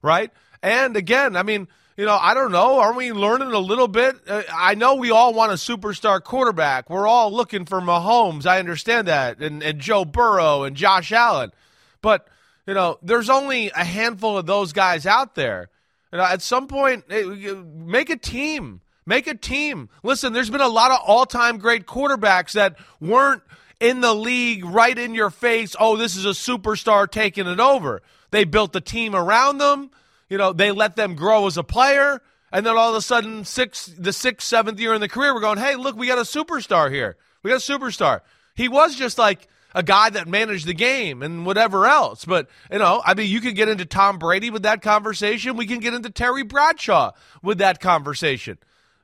[0.00, 0.30] right
[0.62, 2.80] and again i mean you know, I don't know.
[2.80, 4.16] Are we learning a little bit?
[4.26, 6.88] Uh, I know we all want a superstar quarterback.
[6.88, 8.46] We're all looking for Mahomes.
[8.46, 11.52] I understand that, and, and Joe Burrow and Josh Allen.
[12.00, 12.26] But
[12.66, 15.68] you know, there's only a handful of those guys out there.
[16.12, 18.80] You know, at some point, make a team.
[19.04, 19.88] Make a team.
[20.02, 23.42] Listen, there's been a lot of all-time great quarterbacks that weren't
[23.80, 25.74] in the league right in your face.
[25.78, 28.00] Oh, this is a superstar taking it over.
[28.30, 29.90] They built the team around them.
[30.28, 32.22] You know, they let them grow as a player.
[32.52, 35.40] And then all of a sudden, six, the sixth, seventh year in the career, we're
[35.40, 37.16] going, hey, look, we got a superstar here.
[37.42, 38.20] We got a superstar.
[38.54, 42.24] He was just like a guy that managed the game and whatever else.
[42.24, 45.56] But, you know, I mean, you can get into Tom Brady with that conversation.
[45.56, 47.12] We can get into Terry Bradshaw
[47.42, 48.58] with that conversation.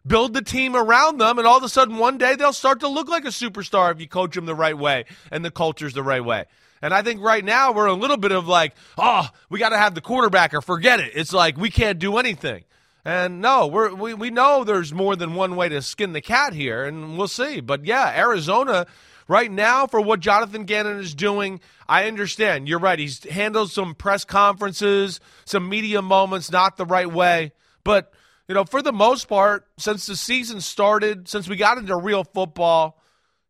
[0.06, 2.88] Build the team around them, and all of a sudden, one day they'll start to
[2.88, 6.02] look like a superstar if you coach them the right way and the culture's the
[6.02, 6.46] right way.
[6.80, 9.78] And I think right now we're a little bit of like, oh, we got to
[9.78, 11.12] have the quarterback or forget it.
[11.14, 12.64] It's like we can't do anything.
[13.04, 16.52] And no, we're, we we know there's more than one way to skin the cat
[16.52, 17.60] here, and we'll see.
[17.60, 18.86] But yeah, Arizona
[19.28, 22.66] Right now, for what Jonathan Gannon is doing, I understand.
[22.66, 22.98] You're right.
[22.98, 27.52] He's handled some press conferences, some media moments not the right way.
[27.84, 28.10] But,
[28.48, 32.24] you know, for the most part, since the season started, since we got into real
[32.24, 32.98] football,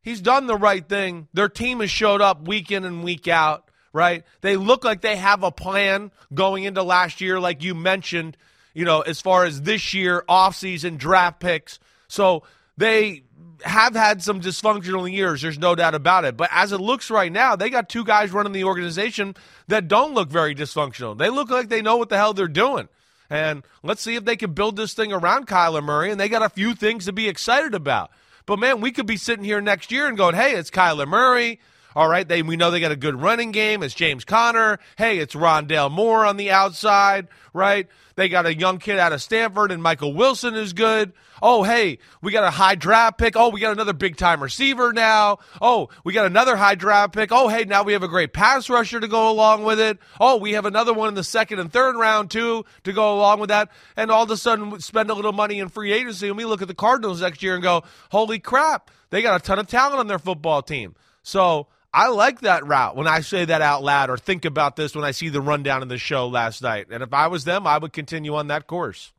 [0.03, 1.29] he's done the right thing.
[1.33, 4.25] Their team has showed up week in and week out, right?
[4.41, 8.37] They look like they have a plan going into last year, like you mentioned,
[8.75, 11.79] you know, as far as this year, offseason draft picks.
[12.09, 12.43] So
[12.77, 13.23] they
[13.65, 15.43] have had some dysfunctional years.
[15.43, 16.37] There's no doubt about it.
[16.37, 19.37] But as it looks right now, they got two guys running the organization
[19.69, 21.17] that don't look very dysfunctional.
[21.17, 22.89] They look like they know what the hell they're doing.
[23.31, 26.11] And let's see if they can build this thing around Kyler Murray.
[26.11, 28.11] And they got a few things to be excited about.
[28.47, 31.61] But man, we could be sitting here next year and going, hey, it's Kyler Murray.
[31.99, 33.83] All right, they we know they got a good running game.
[33.83, 34.79] It's James Conner.
[34.97, 37.89] Hey, it's Rondale Moore on the outside, right?
[38.15, 41.13] They got a young kid out of Stanford, and Michael Wilson is good.
[41.43, 43.35] Oh, hey, we got a high draft pick.
[43.35, 45.39] Oh, we got another big time receiver now.
[45.61, 47.33] Oh, we got another high draft pick.
[47.33, 49.99] Oh, hey, now we have a great pass rusher to go along with it.
[50.21, 53.41] Oh, we have another one in the second and third round, too, to go along
[53.41, 53.73] with that.
[53.97, 56.63] And all of a sudden, spend a little money in free agency, and we look
[56.63, 57.83] at the Cardinals next year and go,
[58.13, 60.95] holy crap, they got a ton of talent on their football team.
[61.25, 64.95] So, I like that route when I say that out loud or think about this
[64.95, 66.89] when I see the rundown of the show last night.
[66.91, 69.13] And if I was them, I would continue on that course.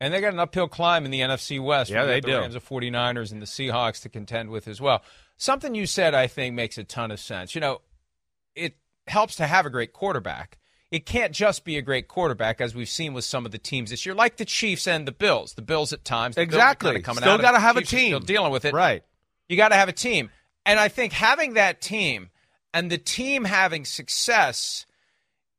[0.00, 1.90] And they got an uphill climb in the NFC West.
[1.90, 2.38] Yeah, they the do.
[2.38, 5.02] Rams, the 49ers, and the Seahawks to contend with as well.
[5.38, 7.54] Something you said, I think, makes a ton of sense.
[7.54, 7.80] You know,
[8.54, 10.58] it helps to have a great quarterback.
[10.90, 13.90] It can't just be a great quarterback, as we've seen with some of the teams
[13.90, 15.54] this year, like the Chiefs and the Bills.
[15.54, 18.64] The Bills at times, exactly, coming still got to have a team, still dealing with
[18.64, 18.72] it.
[18.72, 19.02] Right,
[19.48, 20.30] you got to have a team.
[20.66, 22.30] And I think having that team
[22.74, 24.84] and the team having success,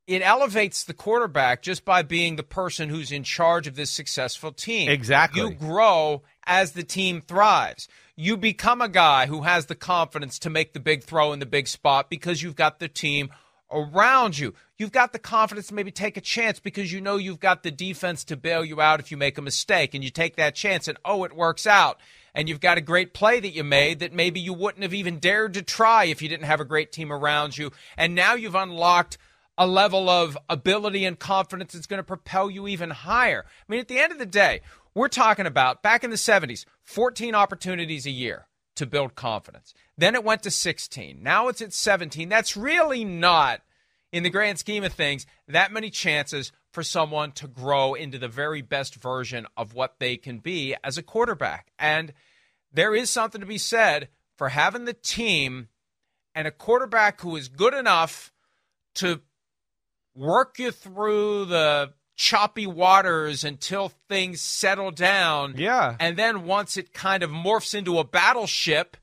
[0.05, 4.51] it elevates the quarterback just by being the person who's in charge of this successful
[4.51, 4.89] team.
[4.89, 5.41] Exactly.
[5.41, 7.87] You grow as the team thrives.
[8.17, 11.45] You become a guy who has the confidence to make the big throw in the
[11.45, 13.29] big spot because you've got the team
[13.71, 14.53] around you.
[14.77, 17.71] You've got the confidence to maybe take a chance because you know you've got the
[17.71, 20.87] defense to bail you out if you make a mistake and you take that chance
[20.87, 21.99] and oh, it works out
[22.33, 25.19] and you've got a great play that you made that maybe you wouldn't have even
[25.19, 27.71] dared to try if you didn't have a great team around you.
[27.97, 29.17] And now you've unlocked
[29.57, 33.45] a level of ability and confidence that's going to propel you even higher.
[33.47, 34.61] I mean, at the end of the day,
[34.93, 39.73] we're talking about back in the 70s, 14 opportunities a year to build confidence.
[39.97, 41.21] Then it went to 16.
[41.21, 42.29] Now it's at 17.
[42.29, 43.61] That's really not,
[44.11, 48.27] in the grand scheme of things, that many chances for someone to grow into the
[48.27, 51.71] very best version of what they can be as a quarterback.
[51.79, 52.13] And
[52.71, 55.69] there is something to be said for having the team
[56.35, 58.31] and a quarterback who is good enough
[58.93, 59.21] to
[60.13, 65.55] work you through the choppy waters until things settle down.
[65.57, 65.95] Yeah.
[65.99, 68.97] And then once it kind of morphs into a battleship,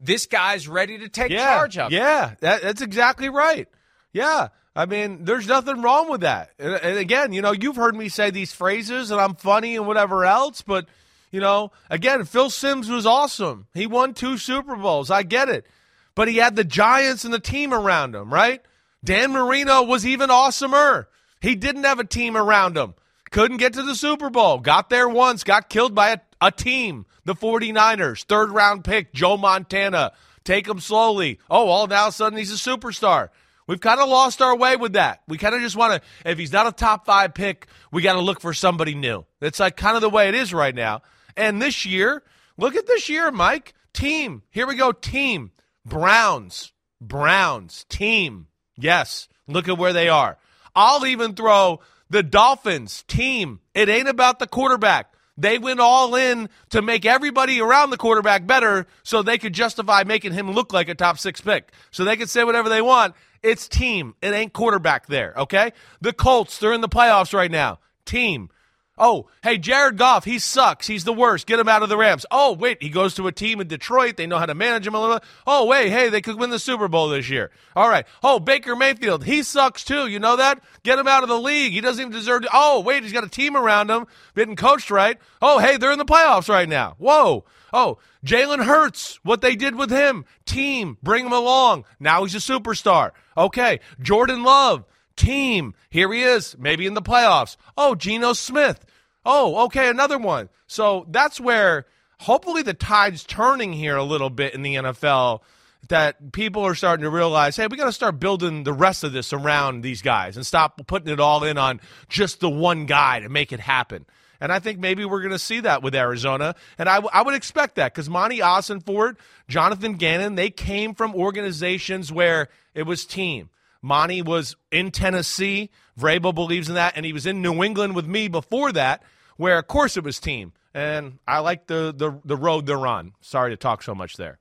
[0.00, 1.56] this guy's ready to take yeah.
[1.56, 3.68] charge of Yeah, that, that's exactly right.
[4.14, 4.48] Yeah.
[4.74, 6.50] I mean, there's nothing wrong with that.
[6.58, 9.86] And, and again, you know, you've heard me say these phrases and I'm funny and
[9.86, 10.86] whatever else, but–
[11.32, 13.66] you know, again, Phil Simms was awesome.
[13.72, 15.10] He won two Super Bowls.
[15.10, 15.66] I get it.
[16.14, 18.60] But he had the Giants and the team around him, right?
[19.02, 21.06] Dan Marino was even awesomer.
[21.40, 22.94] He didn't have a team around him.
[23.30, 24.58] Couldn't get to the Super Bowl.
[24.58, 28.24] Got there once, got killed by a, a team, the 49ers.
[28.26, 30.12] Third round pick, Joe Montana.
[30.44, 31.38] Take him slowly.
[31.48, 33.30] Oh, all now a sudden he's a superstar.
[33.66, 35.22] We've kind of lost our way with that.
[35.28, 38.14] We kind of just want to, if he's not a top five pick, we got
[38.14, 39.24] to look for somebody new.
[39.40, 41.02] It's like kind of the way it is right now.
[41.36, 42.22] And this year,
[42.56, 43.74] look at this year, Mike.
[43.92, 44.42] Team.
[44.50, 44.92] Here we go.
[44.92, 45.52] Team.
[45.86, 46.72] Browns.
[47.00, 47.84] Browns.
[47.88, 48.48] Team.
[48.76, 49.28] Yes.
[49.46, 50.38] Look at where they are.
[50.74, 55.11] I'll even throw The Dolphins team, it ain't about the quarterback.
[55.36, 60.04] They went all in to make everybody around the quarterback better so they could justify
[60.04, 61.72] making him look like a top six pick.
[61.90, 63.14] So they could say whatever they want.
[63.42, 64.14] It's team.
[64.22, 65.72] It ain't quarterback there, okay?
[66.00, 67.80] The Colts, they're in the playoffs right now.
[68.04, 68.50] Team.
[68.98, 70.86] Oh, hey, Jared Goff, he sucks.
[70.86, 71.46] He's the worst.
[71.46, 72.26] Get him out of the Rams.
[72.30, 74.16] Oh, wait, he goes to a team in Detroit.
[74.18, 75.20] They know how to manage him a little.
[75.46, 77.50] Oh, wait, hey, they could win the Super Bowl this year.
[77.74, 78.06] All right.
[78.22, 80.06] Oh, Baker Mayfield, he sucks too.
[80.06, 80.62] You know that?
[80.82, 81.72] Get him out of the league.
[81.72, 82.50] He doesn't even deserve to.
[82.52, 85.18] Oh, wait, he's got a team around him, getting coached right.
[85.40, 86.94] Oh, hey, they're in the playoffs right now.
[86.98, 87.44] Whoa.
[87.72, 90.26] Oh, Jalen Hurts, what they did with him.
[90.44, 91.86] Team, bring him along.
[91.98, 93.12] Now he's a superstar.
[93.36, 93.80] Okay.
[94.00, 94.84] Jordan Love,
[95.16, 95.74] team.
[95.90, 97.56] Here he is, maybe in the playoffs.
[97.76, 98.84] Oh, Geno Smith.
[99.24, 100.48] Oh, okay, another one.
[100.66, 101.86] So that's where
[102.20, 105.40] hopefully the tide's turning here a little bit in the NFL.
[105.88, 109.12] That people are starting to realize, hey, we got to start building the rest of
[109.12, 113.18] this around these guys and stop putting it all in on just the one guy
[113.18, 114.06] to make it happen.
[114.42, 116.54] And I think maybe we're going to see that with Arizona.
[116.76, 119.16] And I, w- I would expect that because Monti Ossenfort,
[119.48, 123.50] Jonathan Gannon, they came from organizations where it was team.
[123.82, 125.70] Monti was in Tennessee.
[125.98, 129.02] Vrabel believes in that, and he was in New England with me before that,
[129.36, 130.52] where of course it was team.
[130.72, 133.12] And I like the the the road they're on.
[133.20, 134.38] Sorry to talk so much there.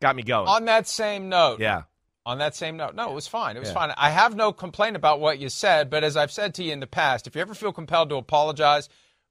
[0.00, 0.48] Got me going.
[0.48, 1.82] On that same note, yeah.
[2.24, 3.56] On that same note, no, it was fine.
[3.56, 3.74] It was Yeah.
[3.74, 3.94] fine.
[3.96, 6.80] I have no complaint about what you said, but as I've said to you in
[6.80, 8.88] the past, if you ever feel compelled to apologize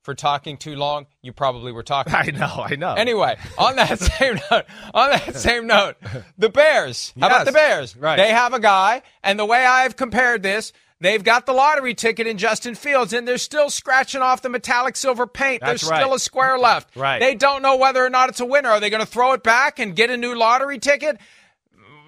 [0.08, 2.16] for talking too long, you probably were talking.
[2.16, 2.94] I know, I know.
[2.94, 5.98] Anyway, on that same note, on that same note,
[6.38, 7.12] the Bears.
[7.20, 7.94] How about the Bears?
[7.94, 8.16] Right.
[8.16, 12.26] They have a guy, and the way I've compared this, they've got the lottery ticket
[12.26, 15.60] in Justin Fields, and they're still scratching off the metallic silver paint.
[15.60, 16.00] That's There's right.
[16.00, 16.96] still a square left.
[16.96, 17.20] Right.
[17.20, 18.70] They don't know whether or not it's a winner.
[18.70, 21.18] Are they going to throw it back and get a new lottery ticket?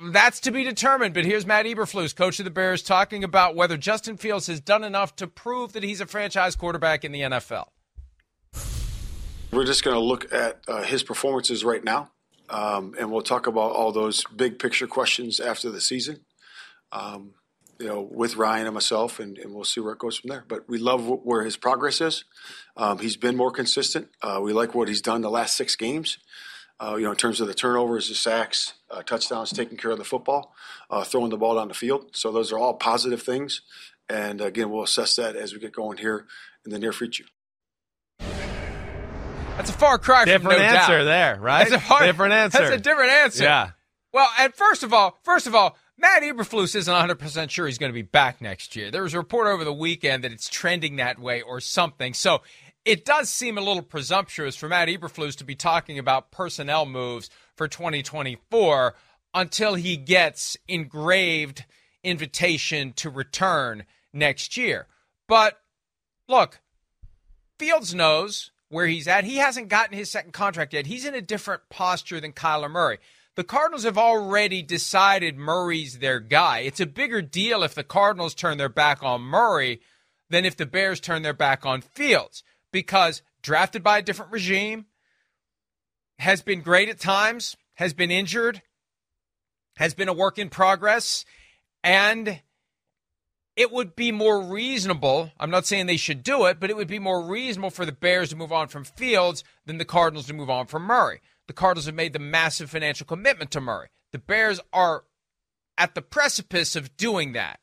[0.01, 1.15] That's to be determined.
[1.15, 4.85] But here's Matt Eberflus, coach of the Bears, talking about whether Justin Fields has done
[4.85, 7.67] enough to prove that he's a franchise quarterback in the NFL.
[9.51, 12.11] We're just going to look at uh, his performances right now,
[12.51, 16.19] um, and we'll talk about all those big picture questions after the season.
[16.91, 17.33] Um,
[17.79, 20.43] you know, with Ryan and myself, and, and we'll see where it goes from there.
[20.47, 22.25] But we love wh- where his progress is.
[22.77, 24.09] Um, he's been more consistent.
[24.21, 26.17] Uh, we like what he's done the last six games.
[26.79, 29.97] Uh, you know, in terms of the turnovers, the sacks, uh, touchdowns, taking care of
[29.97, 30.53] the football,
[30.89, 32.09] uh, throwing the ball down the field.
[32.11, 33.61] So those are all positive things.
[34.09, 36.27] And again, we'll assess that as we get going here
[36.65, 37.25] in the near future.
[39.59, 41.03] That's a far cry from Different no answer doubt.
[41.03, 41.69] there, right?
[41.69, 42.59] That's a Different answer.
[42.59, 43.43] That's a different answer.
[43.43, 43.71] Yeah.
[44.13, 47.91] Well, and first of all, first of all, Matt Eberflus isn't 100% sure he's going
[47.91, 48.89] to be back next year.
[48.89, 52.13] There was a report over the weekend that it's trending that way or something.
[52.13, 52.41] So
[52.85, 57.29] it does seem a little presumptuous for Matt Eberflus to be talking about personnel moves
[57.57, 58.95] for 2024
[59.33, 61.65] until he gets engraved
[62.01, 64.87] invitation to return next year.
[65.27, 65.59] But
[66.29, 66.61] look,
[67.59, 69.23] Fields knows where he's at.
[69.23, 70.87] He hasn't gotten his second contract yet.
[70.87, 72.99] He's in a different posture than Kyler Murray.
[73.35, 76.59] The Cardinals have already decided Murray's their guy.
[76.59, 79.81] It's a bigger deal if the Cardinals turn their back on Murray
[80.29, 84.85] than if the Bears turn their back on Fields because drafted by a different regime,
[86.19, 88.61] has been great at times, has been injured,
[89.77, 91.23] has been a work in progress,
[91.81, 92.41] and
[93.59, 95.33] it would be more reasonable.
[95.37, 97.91] I'm not saying they should do it, but it would be more reasonable for the
[97.91, 101.19] Bears to move on from Fields than the Cardinals to move on from Murray.
[101.47, 103.89] The Cardinals have made the massive financial commitment to Murray.
[104.13, 105.03] The Bears are
[105.77, 107.59] at the precipice of doing that.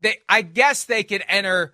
[0.00, 1.72] They, I guess, they could enter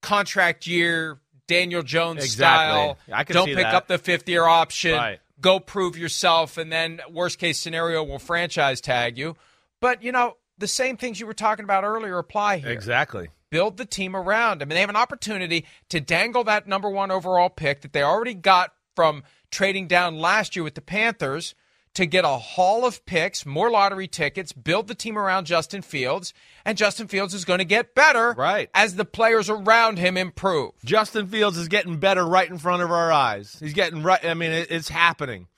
[0.00, 2.94] contract year Daniel Jones Exactly.
[3.08, 3.24] style.
[3.26, 3.74] Don't pick that.
[3.74, 4.94] up the fifth year option.
[4.94, 5.18] Right.
[5.40, 9.34] Go prove yourself, and then worst case scenario, we'll franchise tag you.
[9.80, 12.70] But you know, the same things you were talking about earlier apply here.
[12.70, 13.28] Exactly.
[13.50, 14.70] Build the team around him.
[14.70, 18.34] And they have an opportunity to dangle that number one overall pick that they already
[18.34, 21.54] got from trading down last year with the Panthers
[21.94, 26.32] to get a haul of picks, more lottery tickets, build the team around Justin Fields,
[26.64, 28.70] and Justin Fields is going to get better Right.
[28.74, 30.70] as the players around him improve.
[30.84, 33.56] Justin Fields is getting better right in front of our eyes.
[33.58, 34.24] He's getting right.
[34.24, 35.48] I mean, it's happening.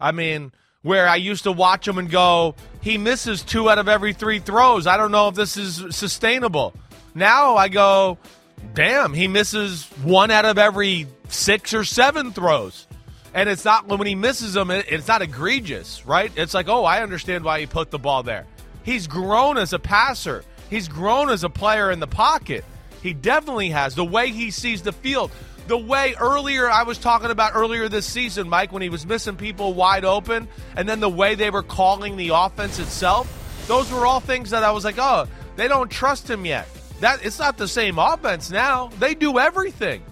[0.00, 0.50] I mean,
[0.86, 4.38] where I used to watch him and go, he misses two out of every three
[4.38, 4.86] throws.
[4.86, 6.74] I don't know if this is sustainable.
[7.12, 8.18] Now I go,
[8.72, 12.86] damn, he misses one out of every six or seven throws.
[13.34, 16.30] And it's not when he misses them, it's not egregious, right?
[16.36, 18.46] It's like, oh, I understand why he put the ball there.
[18.84, 20.44] He's grown as a passer.
[20.70, 22.64] He's grown as a player in the pocket.
[23.02, 23.96] He definitely has.
[23.96, 25.32] The way he sees the field,
[25.66, 29.36] the way earlier I was talking about earlier this season, Mike, when he was missing
[29.36, 34.06] people wide open, and then the way they were calling the offense itself, those were
[34.06, 36.68] all things that I was like, oh, they don't trust him yet.
[37.00, 38.88] that it's not the same offense now.
[38.98, 40.02] They do everything.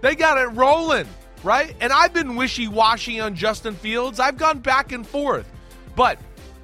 [0.00, 1.06] They got it rolling,
[1.44, 1.74] right?
[1.80, 4.18] And I've been wishy-washy on Justin Fields.
[4.18, 5.48] I've gone back and forth.
[5.94, 6.18] But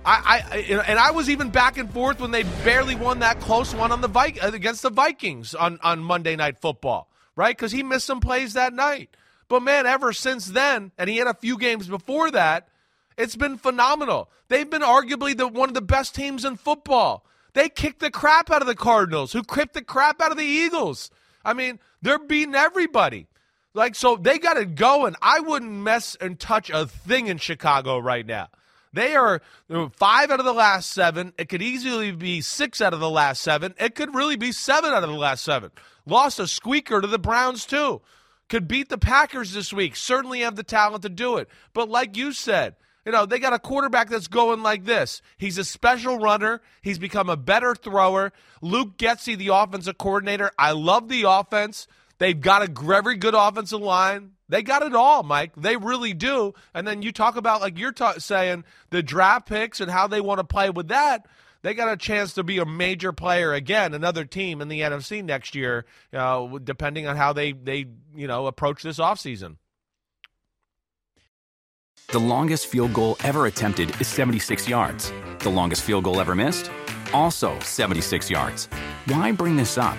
[0.04, 3.74] I, I and I was even back and forth when they barely won that close
[3.74, 7.56] one on the Vi- against the Vikings on on Monday Night Football, right?
[7.56, 9.10] Because he missed some plays that night.
[9.48, 12.68] But man, ever since then, and he had a few games before that,
[13.16, 14.28] it's been phenomenal.
[14.48, 17.24] They've been arguably the one of the best teams in football.
[17.54, 20.44] They kicked the crap out of the Cardinals, who kicked the crap out of the
[20.44, 21.10] Eagles.
[21.44, 23.28] I mean, they're beating everybody.
[23.72, 25.14] Like, so they got it going.
[25.22, 28.48] I wouldn't mess and touch a thing in Chicago right now.
[28.92, 29.42] They are
[29.96, 31.32] five out of the last seven.
[31.38, 33.74] It could easily be six out of the last seven.
[33.78, 35.70] It could really be seven out of the last seven.
[36.06, 38.00] Lost a squeaker to the Browns, too.
[38.48, 39.94] Could beat the Packers this week.
[39.94, 41.48] Certainly have the talent to do it.
[41.74, 45.22] But like you said, you know, they got a quarterback that's going like this.
[45.36, 46.60] He's a special runner.
[46.82, 48.32] He's become a better thrower.
[48.62, 50.50] Luke Getsy, the offensive coordinator.
[50.58, 51.86] I love the offense.
[52.18, 54.32] They've got a very good offensive line.
[54.48, 55.52] They got it all, Mike.
[55.56, 56.54] They really do.
[56.74, 60.20] And then you talk about, like you're ta- saying, the draft picks and how they
[60.20, 61.26] want to play with that.
[61.62, 65.24] They got a chance to be a major player again, another team in the NFC
[65.24, 69.56] next year, uh, depending on how they, they you know approach this offseason.
[72.08, 75.12] The longest field goal ever attempted is 76 yards.
[75.40, 76.70] The longest field goal ever missed?
[77.12, 78.66] Also 76 yards.
[79.06, 79.98] Why bring this up?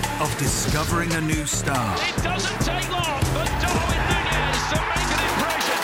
[0.21, 1.97] of discovering a new star.
[1.97, 5.79] It doesn't take long for Darwin Nunez to make an impression.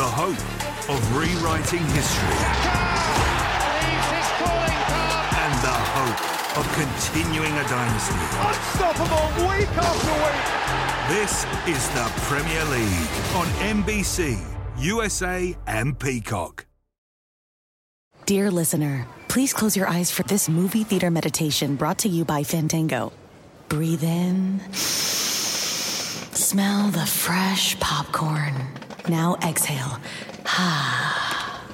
[0.00, 0.42] The hope
[0.88, 2.40] of rewriting history.
[5.44, 6.20] And the hope
[6.56, 8.16] of continuing a dynasty.
[8.48, 10.48] Unstoppable week after week.
[11.12, 13.46] This is the Premier League on
[13.84, 14.40] NBC,
[14.78, 16.64] USA, and Peacock.
[18.24, 22.42] Dear listener, please close your eyes for this movie theater meditation brought to you by
[22.42, 23.12] Fandango.
[23.72, 24.60] Breathe in.
[24.74, 28.52] Smell the fresh popcorn.
[29.08, 29.98] Now exhale.
[30.44, 31.64] Ha.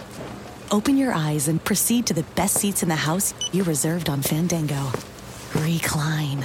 [0.71, 4.23] Open your eyes and proceed to the best seats in the house you reserved on
[4.23, 4.93] Fandango.
[5.57, 6.45] Recline.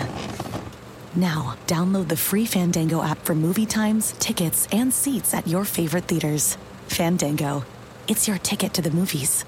[1.15, 6.05] Now, download the free Fandango app for movie times, tickets, and seats at your favorite
[6.05, 6.57] theaters.
[6.87, 7.63] Fandango.
[8.07, 9.45] It's your ticket to the movies.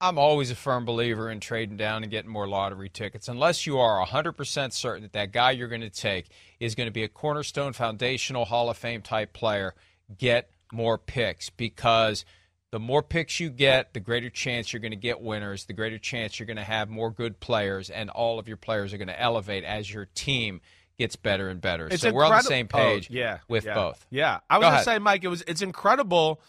[0.00, 3.78] I'm always a firm believer in trading down and getting more lottery tickets, unless you
[3.78, 6.26] are 100% certain that that guy you're going to take
[6.60, 9.74] is going to be a cornerstone, foundational, Hall of Fame type player.
[10.16, 12.24] Get more picks because
[12.70, 15.98] the more picks you get, the greater chance you're going to get winners, the greater
[15.98, 19.08] chance you're going to have more good players, and all of your players are going
[19.08, 20.60] to elevate as your team
[20.98, 21.88] gets better and better.
[21.88, 24.06] It's so we're on the same page oh, yeah, with yeah, both.
[24.10, 26.40] Yeah, I was Go gonna say, Mike, it was it's incredible,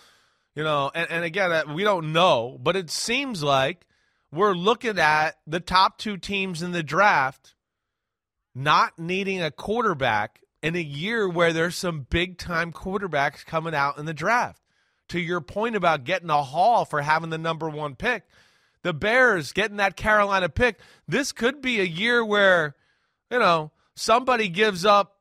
[0.55, 3.85] you know, and, and again, uh, we don't know, but it seems like
[4.31, 7.55] we're looking at the top two teams in the draft
[8.53, 13.97] not needing a quarterback in a year where there's some big time quarterbacks coming out
[13.97, 14.61] in the draft.
[15.09, 18.23] To your point about getting a haul for having the number one pick,
[18.83, 22.75] the Bears getting that Carolina pick, this could be a year where,
[23.31, 25.15] you know, somebody gives up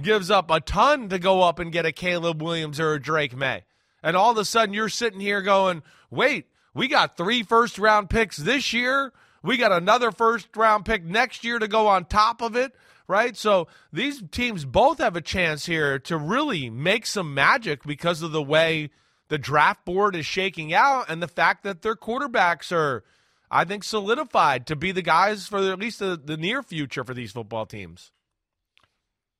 [0.00, 3.36] gives up a ton to go up and get a Caleb Williams or a Drake
[3.36, 3.64] Maye.
[4.06, 5.82] And all of a sudden you're sitting here going,
[6.12, 9.12] wait, we got three first round picks this year.
[9.42, 12.72] We got another first round pick next year to go on top of it,
[13.08, 13.36] right?
[13.36, 18.30] So these teams both have a chance here to really make some magic because of
[18.30, 18.90] the way
[19.26, 23.02] the draft board is shaking out and the fact that their quarterbacks are,
[23.50, 27.12] I think, solidified to be the guys for at least the, the near future for
[27.12, 28.12] these football teams.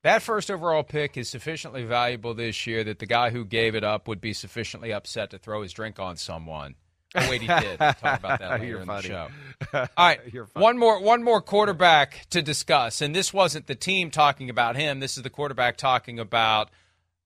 [0.07, 3.83] That first overall pick is sufficiently valuable this year that the guy who gave it
[3.83, 6.75] up would be sufficiently upset to throw his drink on someone.
[7.13, 7.77] Oh wait, he did.
[7.77, 9.01] We'll talk about that later You're in funny.
[9.01, 9.27] the show.
[9.73, 10.19] All right,
[10.53, 15.01] one more one more quarterback to discuss, and this wasn't the team talking about him.
[15.01, 16.69] This is the quarterback talking about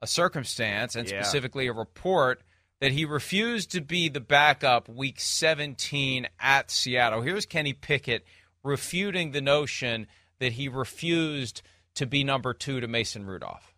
[0.02, 1.22] a circumstance and Yeah.
[1.22, 2.42] specifically a report
[2.80, 7.22] that he refused to be the backup week 17 at Seattle.
[7.22, 8.26] Here's Kenny Pickett
[8.64, 10.08] refuting the notion
[10.40, 11.62] that he refused
[11.96, 13.74] to be number two to Mason Rudolph.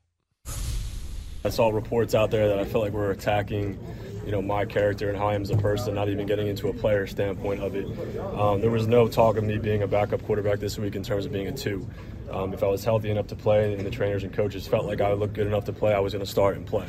[1.45, 3.78] I saw reports out there that I felt like we're attacking
[4.26, 6.70] you know my character and how I am as a person, not even getting into
[6.70, 7.86] a player standpoint of it.
[8.20, 11.26] Um, there was no talk of me being a backup quarterback this week in terms
[11.26, 11.88] of being a two.
[12.32, 15.01] Um, if I was healthy enough to play and the trainers and coaches felt like
[15.01, 16.88] I looked good enough to play, I was going to start and play.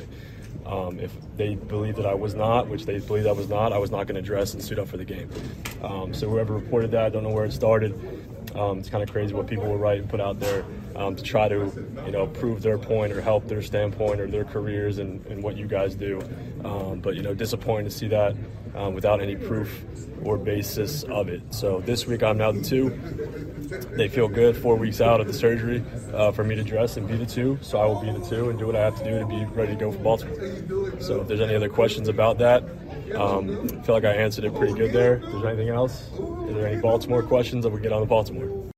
[0.65, 3.79] Um, if they believed that I was not, which they believed I was not, I
[3.79, 5.29] was not going to dress and suit up for the game.
[5.83, 7.93] Um, so whoever reported that, I don't know where it started.
[8.55, 11.23] Um, it's kind of crazy what people will write and put out there um, to
[11.23, 11.73] try to,
[12.07, 15.57] you know, prove their point or help their standpoint or their careers and, and what
[15.57, 16.21] you guys do.
[16.65, 18.37] Um, but you know, disappointing to see that
[18.75, 19.85] um, without any proof
[20.25, 21.43] or basis of it.
[21.51, 22.91] So this week I'm now the two.
[23.97, 25.83] They feel good four weeks out of the surgery
[26.13, 27.59] uh, for me to dress and be the two.
[27.61, 29.45] So I will be the two and do what I have to do to be
[29.47, 31.01] ready to go for Baltimore.
[31.01, 32.63] So if there's any other questions about that,
[33.17, 35.17] um, I feel like I answered it pretty good there.
[35.19, 36.09] There's anything else,
[36.47, 37.65] is there any Baltimore questions?
[37.65, 38.71] I will get on the Baltimore.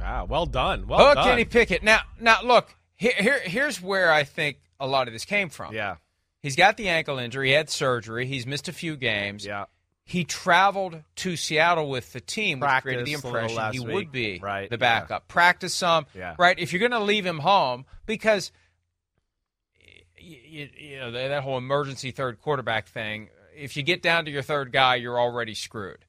[0.00, 0.86] Ah, well done.
[0.86, 1.24] Well oh, done.
[1.24, 1.82] Kenny Pickett.
[1.82, 2.74] Now, now look.
[2.96, 5.74] Here, here, here's where I think a lot of this came from.
[5.74, 5.96] Yeah.
[6.42, 7.48] He's got the ankle injury.
[7.48, 8.26] He had surgery.
[8.26, 9.44] He's missed a few games.
[9.44, 9.64] Yeah.
[10.04, 13.74] He traveled to Seattle with the team, which created the Practiced a little impression last
[13.74, 13.94] he week.
[13.94, 15.00] would be Right, the yeah.
[15.00, 15.26] backup.
[15.26, 16.36] Practice some, Yeah.
[16.38, 16.56] right?
[16.58, 18.52] If you're going to leave him home, because
[20.16, 23.28] you, you know that that whole emergency third quarterback thing.
[23.56, 26.04] If you get down to your third guy, you're already screwed.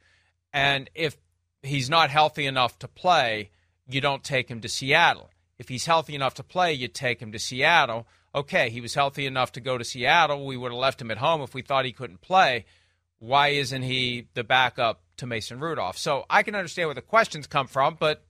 [0.53, 1.17] And if
[1.61, 3.51] he's not healthy enough to play,
[3.87, 5.29] you don't take him to Seattle.
[5.57, 8.07] If he's healthy enough to play, you take him to Seattle.
[8.35, 10.45] Okay, he was healthy enough to go to Seattle.
[10.45, 12.65] We would have left him at home if we thought he couldn't play.
[13.19, 15.97] Why isn't he the backup to Mason Rudolph?
[15.97, 18.23] So I can understand where the questions come from, but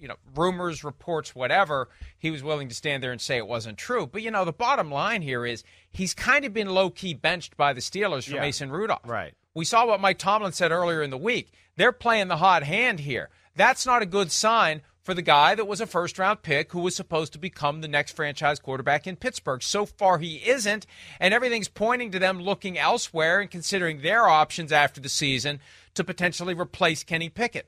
[0.00, 1.88] you know, rumors, reports, whatever,
[2.18, 4.06] he was willing to stand there and say it wasn't true.
[4.06, 7.56] But you know, the bottom line here is he's kind of been low key benched
[7.56, 8.40] by the Steelers for Yeah.
[8.40, 9.02] Mason Rudolph.
[9.06, 9.34] Right.
[9.54, 11.52] We saw what Mike Tomlin said earlier in the week.
[11.76, 13.30] They're playing the hot hand here.
[13.56, 16.80] That's not a good sign for the guy that was a first round pick who
[16.80, 19.62] was supposed to become the next franchise quarterback in Pittsburgh.
[19.62, 20.86] So far, he isn't,
[21.18, 25.58] and everything's pointing to them looking elsewhere and considering their options after the season
[25.94, 27.66] to potentially replace Kenny Pickett.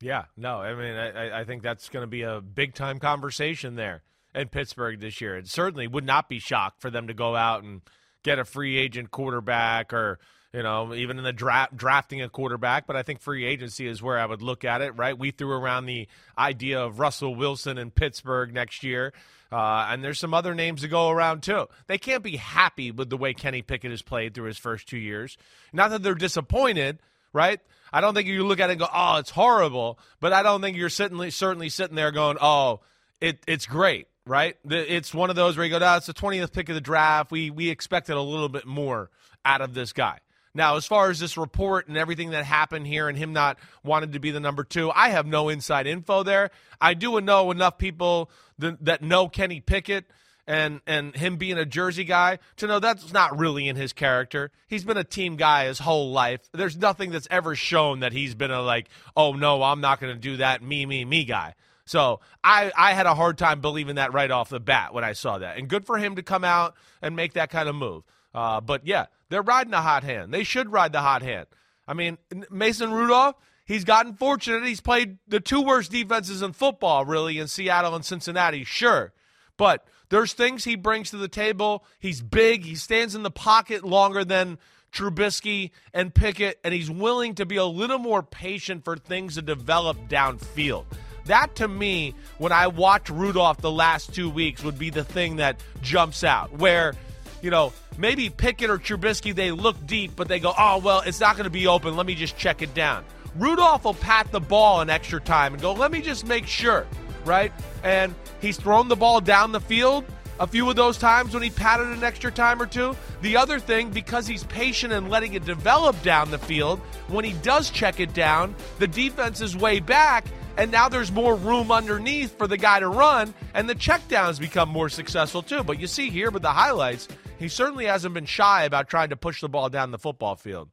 [0.00, 3.76] Yeah, no, I mean, I, I think that's going to be a big time conversation
[3.76, 4.02] there
[4.34, 5.36] in Pittsburgh this year.
[5.36, 7.80] It certainly would not be shocked for them to go out and
[8.22, 10.18] get a free agent quarterback or,
[10.52, 12.86] you know, even in the draft, drafting a quarterback.
[12.86, 15.18] But I think free agency is where I would look at it, right?
[15.18, 19.14] We threw around the idea of Russell Wilson in Pittsburgh next year.
[19.50, 21.66] Uh, and there's some other names to go around too.
[21.86, 24.98] They can't be happy with the way Kenny Pickett has played through his first two
[24.98, 25.38] years.
[25.72, 26.98] Not that they're disappointed,
[27.32, 27.60] right?
[27.96, 30.60] I don't think you look at it and go, "Oh, it's horrible," but I don't
[30.60, 32.80] think you're certainly certainly sitting there going, "Oh,
[33.22, 34.58] it it's great." Right?
[34.68, 37.30] It's one of those where you go, "No, it's the 20th pick of the draft.
[37.30, 39.08] We we expected a little bit more
[39.46, 40.18] out of this guy."
[40.52, 44.12] Now, as far as this report and everything that happened here and him not wanting
[44.12, 46.50] to be the number two, I have no inside info there.
[46.78, 50.04] I do know enough people that, that know Kenny Pickett
[50.46, 54.50] and and him being a Jersey guy to know that's not really in his character.
[54.68, 56.40] He's been a team guy his whole life.
[56.52, 60.14] There's nothing that's ever shown that he's been a like, oh no, I'm not going
[60.14, 61.54] to do that, me me me guy.
[61.84, 65.12] So I I had a hard time believing that right off the bat when I
[65.12, 68.04] saw that, and good for him to come out and make that kind of move.
[68.34, 70.32] Uh, but yeah, they're riding the hot hand.
[70.32, 71.46] They should ride the hot hand.
[71.88, 72.18] I mean,
[72.50, 74.64] Mason Rudolph, he's gotten fortunate.
[74.64, 79.12] He's played the two worst defenses in football, really, in Seattle and Cincinnati, sure.
[79.56, 81.84] But there's things he brings to the table.
[81.98, 82.64] He's big.
[82.64, 84.58] He stands in the pocket longer than
[84.92, 89.42] Trubisky and Pickett, and he's willing to be a little more patient for things to
[89.42, 90.84] develop downfield.
[91.26, 95.36] That to me, when I watch Rudolph the last two weeks, would be the thing
[95.36, 96.52] that jumps out.
[96.52, 96.94] Where,
[97.42, 101.20] you know, maybe Pickett or Trubisky, they look deep, but they go, oh, well, it's
[101.20, 101.96] not going to be open.
[101.96, 103.04] Let me just check it down.
[103.36, 106.86] Rudolph will pat the ball in extra time and go, let me just make sure,
[107.26, 107.52] right?
[107.82, 110.04] And he's thrown the ball down the field
[110.38, 112.96] a few of those times when he patted an extra time or two.
[113.22, 117.32] The other thing, because he's patient and letting it develop down the field, when he
[117.42, 120.26] does check it down, the defense is way back,
[120.58, 124.68] and now there's more room underneath for the guy to run, and the checkdowns become
[124.68, 125.62] more successful too.
[125.62, 127.08] But you see here with the highlights,
[127.38, 130.68] he certainly hasn't been shy about trying to push the ball down the football field.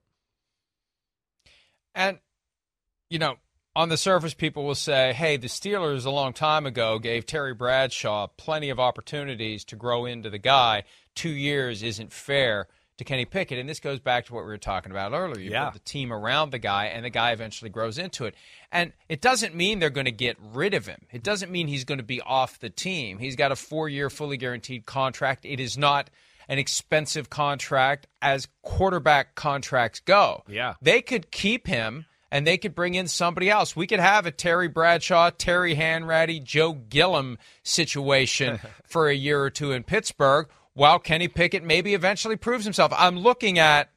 [1.96, 2.20] And,
[3.10, 3.36] you know,
[3.76, 7.54] on the surface, people will say, hey, the Steelers a long time ago gave Terry
[7.54, 10.84] Bradshaw plenty of opportunities to grow into the guy.
[11.16, 12.68] Two years isn't fair
[12.98, 13.58] to Kenny Pickett.
[13.58, 15.40] And this goes back to what we were talking about earlier.
[15.42, 15.64] You Yeah.
[15.66, 18.36] build the team around the guy, and the guy eventually grows into it.
[18.72, 21.08] And it doesn't mean they're going to get rid of him.
[21.12, 23.18] It doesn't mean he's going to be off the team.
[23.18, 25.46] He's got a four year, fully guaranteed contract.
[25.46, 26.12] It is not
[26.48, 30.44] an expensive contract as quarterback contracts go.
[30.48, 30.76] Yeah.
[30.82, 33.76] They could keep him and they could bring in somebody else.
[33.76, 39.52] We could have a Terry Bradshaw, Terry Hanratty, Joe Gilliam situation for a year or
[39.52, 42.92] two in Pittsburgh while Kenny Pickett maybe eventually proves himself.
[42.98, 43.92] I'm looking at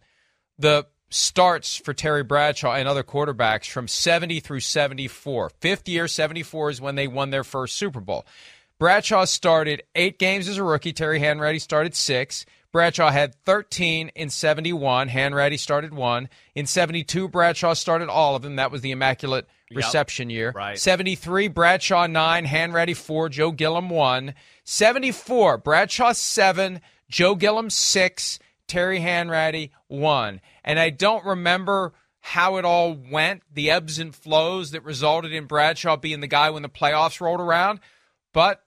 [0.59, 5.53] the starts for Terry Bradshaw and other quarterbacks from 70 through 74.
[5.61, 8.27] Fifth year, 74 is when they won their first Super Bowl.
[8.79, 10.93] Bradshaw started eight games as a rookie.
[10.93, 12.45] Terry Hanratty started six.
[12.73, 15.09] Bradshaw had 13 in 71.
[15.09, 16.29] Hanratty started one.
[16.55, 18.57] In 72, Bradshaw started all of them.
[18.57, 20.53] That was the Immaculate Reception year.
[20.55, 20.79] right.
[20.79, 22.47] 73, Bradshaw nine.
[22.47, 23.29] Hanratty four.
[23.29, 24.35] Joe Gilliam one.
[24.65, 26.81] 74, Bradshaw seven.
[27.09, 28.39] Joe Gilliam six.
[28.69, 30.41] Terry Hanratty one.
[30.65, 35.45] And I don't remember how it all went, the ebbs and flows that resulted in
[35.47, 37.79] Bradshaw being the guy when the playoffs rolled around.
[38.33, 38.63] But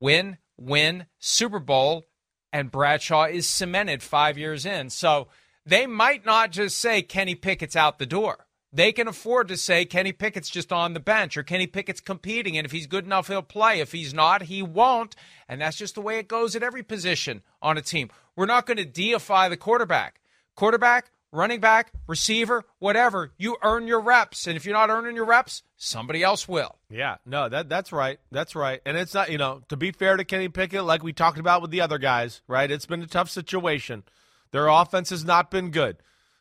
[0.00, 2.04] win, win, Super Bowl,
[2.52, 4.90] and Bradshaw is cemented five years in.
[4.90, 5.28] So
[5.64, 8.46] they might not just say Kenny Pickett's out the door.
[8.74, 12.56] They can afford to say Kenny Pickett's just on the bench or Kenny Pickett's competing,
[12.56, 13.80] and if he's good enough, he'll play.
[13.80, 15.14] If he's not, he won't.
[15.46, 18.08] And that's just the way it goes at every position on a team.
[18.34, 20.20] We're not going to deify the quarterback.
[20.56, 24.46] Quarterback, running back, receiver, whatever, you earn your reps.
[24.46, 26.76] And if you're not earning your reps, somebody else will.
[26.90, 28.20] Yeah, no, that that's right.
[28.30, 28.80] That's right.
[28.86, 31.62] And it's not, you know, to be fair to Kenny Pickett, like we talked about
[31.62, 32.70] with the other guys, right?
[32.70, 34.04] It's been a tough situation.
[34.52, 35.96] Their offense has not been good.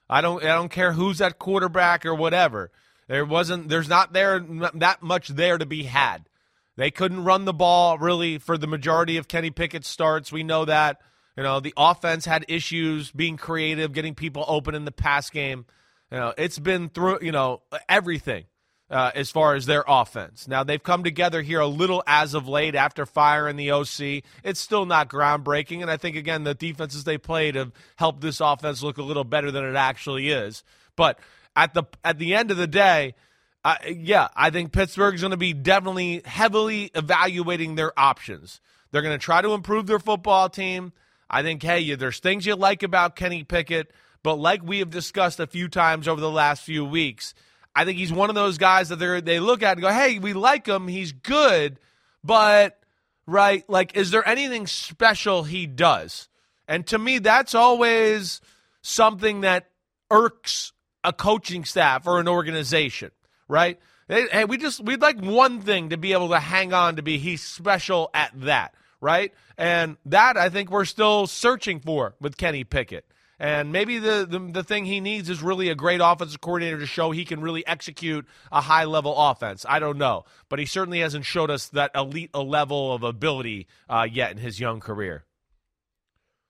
[0.10, 2.72] I don't I don't care who's at quarterback or whatever.
[3.08, 6.28] There wasn't there's not there that much there to be had.
[6.76, 10.32] They couldn't run the ball really for the majority of Kenny Pickett's starts.
[10.32, 11.00] We know that.
[11.38, 15.66] You know, the offense had issues being creative, getting people open in the pass game.
[16.12, 18.46] You know, it's been through, you know, everything
[18.90, 20.48] uh, as far as their offense.
[20.48, 24.24] Now, they've come together here a little as of late after firing the OC.
[24.44, 25.82] It's still not groundbreaking.
[25.82, 29.24] And I think, again, the defenses they played have helped this offense look a little
[29.24, 30.64] better than it actually is.
[30.98, 31.20] But
[31.56, 33.16] at the, at the end of the day,
[33.64, 38.60] uh, yeah, I think Pittsburgh's going to be definitely heavily evaluating their options.
[38.92, 40.92] They're going to try to improve their football team.
[41.32, 45.40] I think, hey, there's things you like about Kenny Pickett, but like we have discussed
[45.40, 47.34] a few times over the last few weeks,
[47.74, 50.20] I think he's one of those guys that they they look at and go, hey,
[50.20, 51.80] we like him, he's good,
[52.22, 52.78] but
[53.26, 56.28] right, like, is there anything special he does?
[56.68, 58.42] And to me, that's always
[58.82, 59.70] something that
[60.10, 60.74] irks
[61.04, 63.12] a coaching staff or an organization,
[63.48, 63.80] right?
[64.10, 67.18] Hey, we just we'd like one thing to be able to hang on to be
[67.18, 69.34] he's special at that right?
[69.58, 73.06] And that I think we're still searching for with Kenny Pickett.
[73.40, 76.86] And maybe the, the, the thing he needs is really a great offensive coordinator to
[76.86, 79.66] show he can really execute a high level offense.
[79.68, 84.08] I don't know, but he certainly hasn't showed us that elite level of ability uh,
[84.10, 85.26] yet in his young career.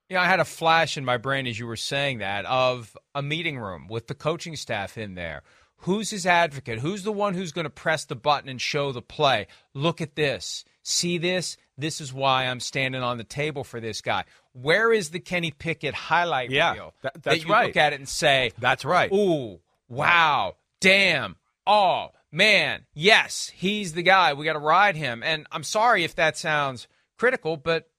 [0.10, 3.22] Yeah, I had a flash in my brain as you were saying that of a
[3.22, 5.44] meeting room with the coaching staff in there.
[5.84, 6.80] Who's his advocate?
[6.80, 9.48] Who's the one who's going to press the button and show the play?
[9.74, 10.66] Look at this.
[10.84, 11.56] See this?
[11.82, 14.24] This is why I'm standing on the table for this guy.
[14.54, 16.94] Where is the Kenny Pickett highlight yeah, reel?
[17.02, 17.68] That, that's that you right.
[17.68, 19.60] look at it and say, "That's right." Ooh,
[19.90, 21.36] wow, damn,
[21.68, 24.34] oh man, yes, he's the guy.
[24.34, 25.22] We got to ride him.
[25.24, 27.90] And I'm sorry if that sounds critical, but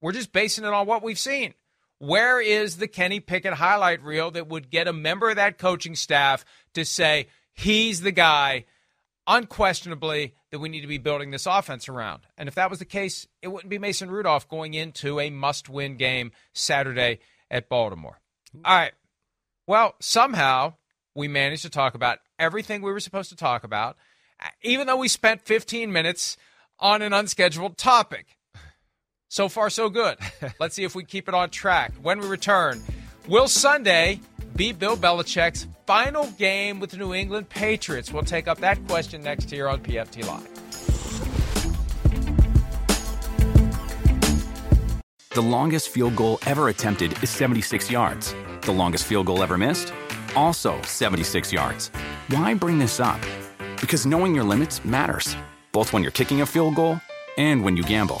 [0.00, 1.54] we're just basing it on what we've seen.
[1.98, 5.94] Where is the Kenny Pickett highlight reel that would get a member of that coaching
[5.94, 6.44] staff
[6.74, 8.64] to say he's the guy?
[9.26, 12.22] Unquestionably that we need to be building this offense around.
[12.36, 15.68] And if that was the case, it wouldn't be Mason Rudolph going into a must
[15.68, 17.20] win game Saturday
[17.50, 18.20] at Baltimore.
[18.64, 18.92] All right.
[19.66, 20.74] Well, somehow
[21.14, 23.96] we managed to talk about everything we were supposed to talk about,
[24.62, 26.36] even though we spent 15 minutes
[26.78, 28.38] on an unscheduled topic.
[29.28, 30.18] So far, so good.
[30.60, 31.92] Let's see if we keep it on track.
[32.02, 32.82] When we return,
[33.28, 34.20] will Sunday
[34.56, 38.12] be Bill Belichick's final game with the New England Patriots?
[38.12, 40.48] We'll take up that question next here on PFT Live.
[45.30, 48.34] The longest field goal ever attempted is 76 yards.
[48.62, 49.92] The longest field goal ever missed?
[50.36, 51.88] Also 76 yards.
[52.28, 53.20] Why bring this up?
[53.80, 55.34] Because knowing your limits matters,
[55.72, 57.00] both when you're kicking a field goal
[57.38, 58.20] and when you gamble.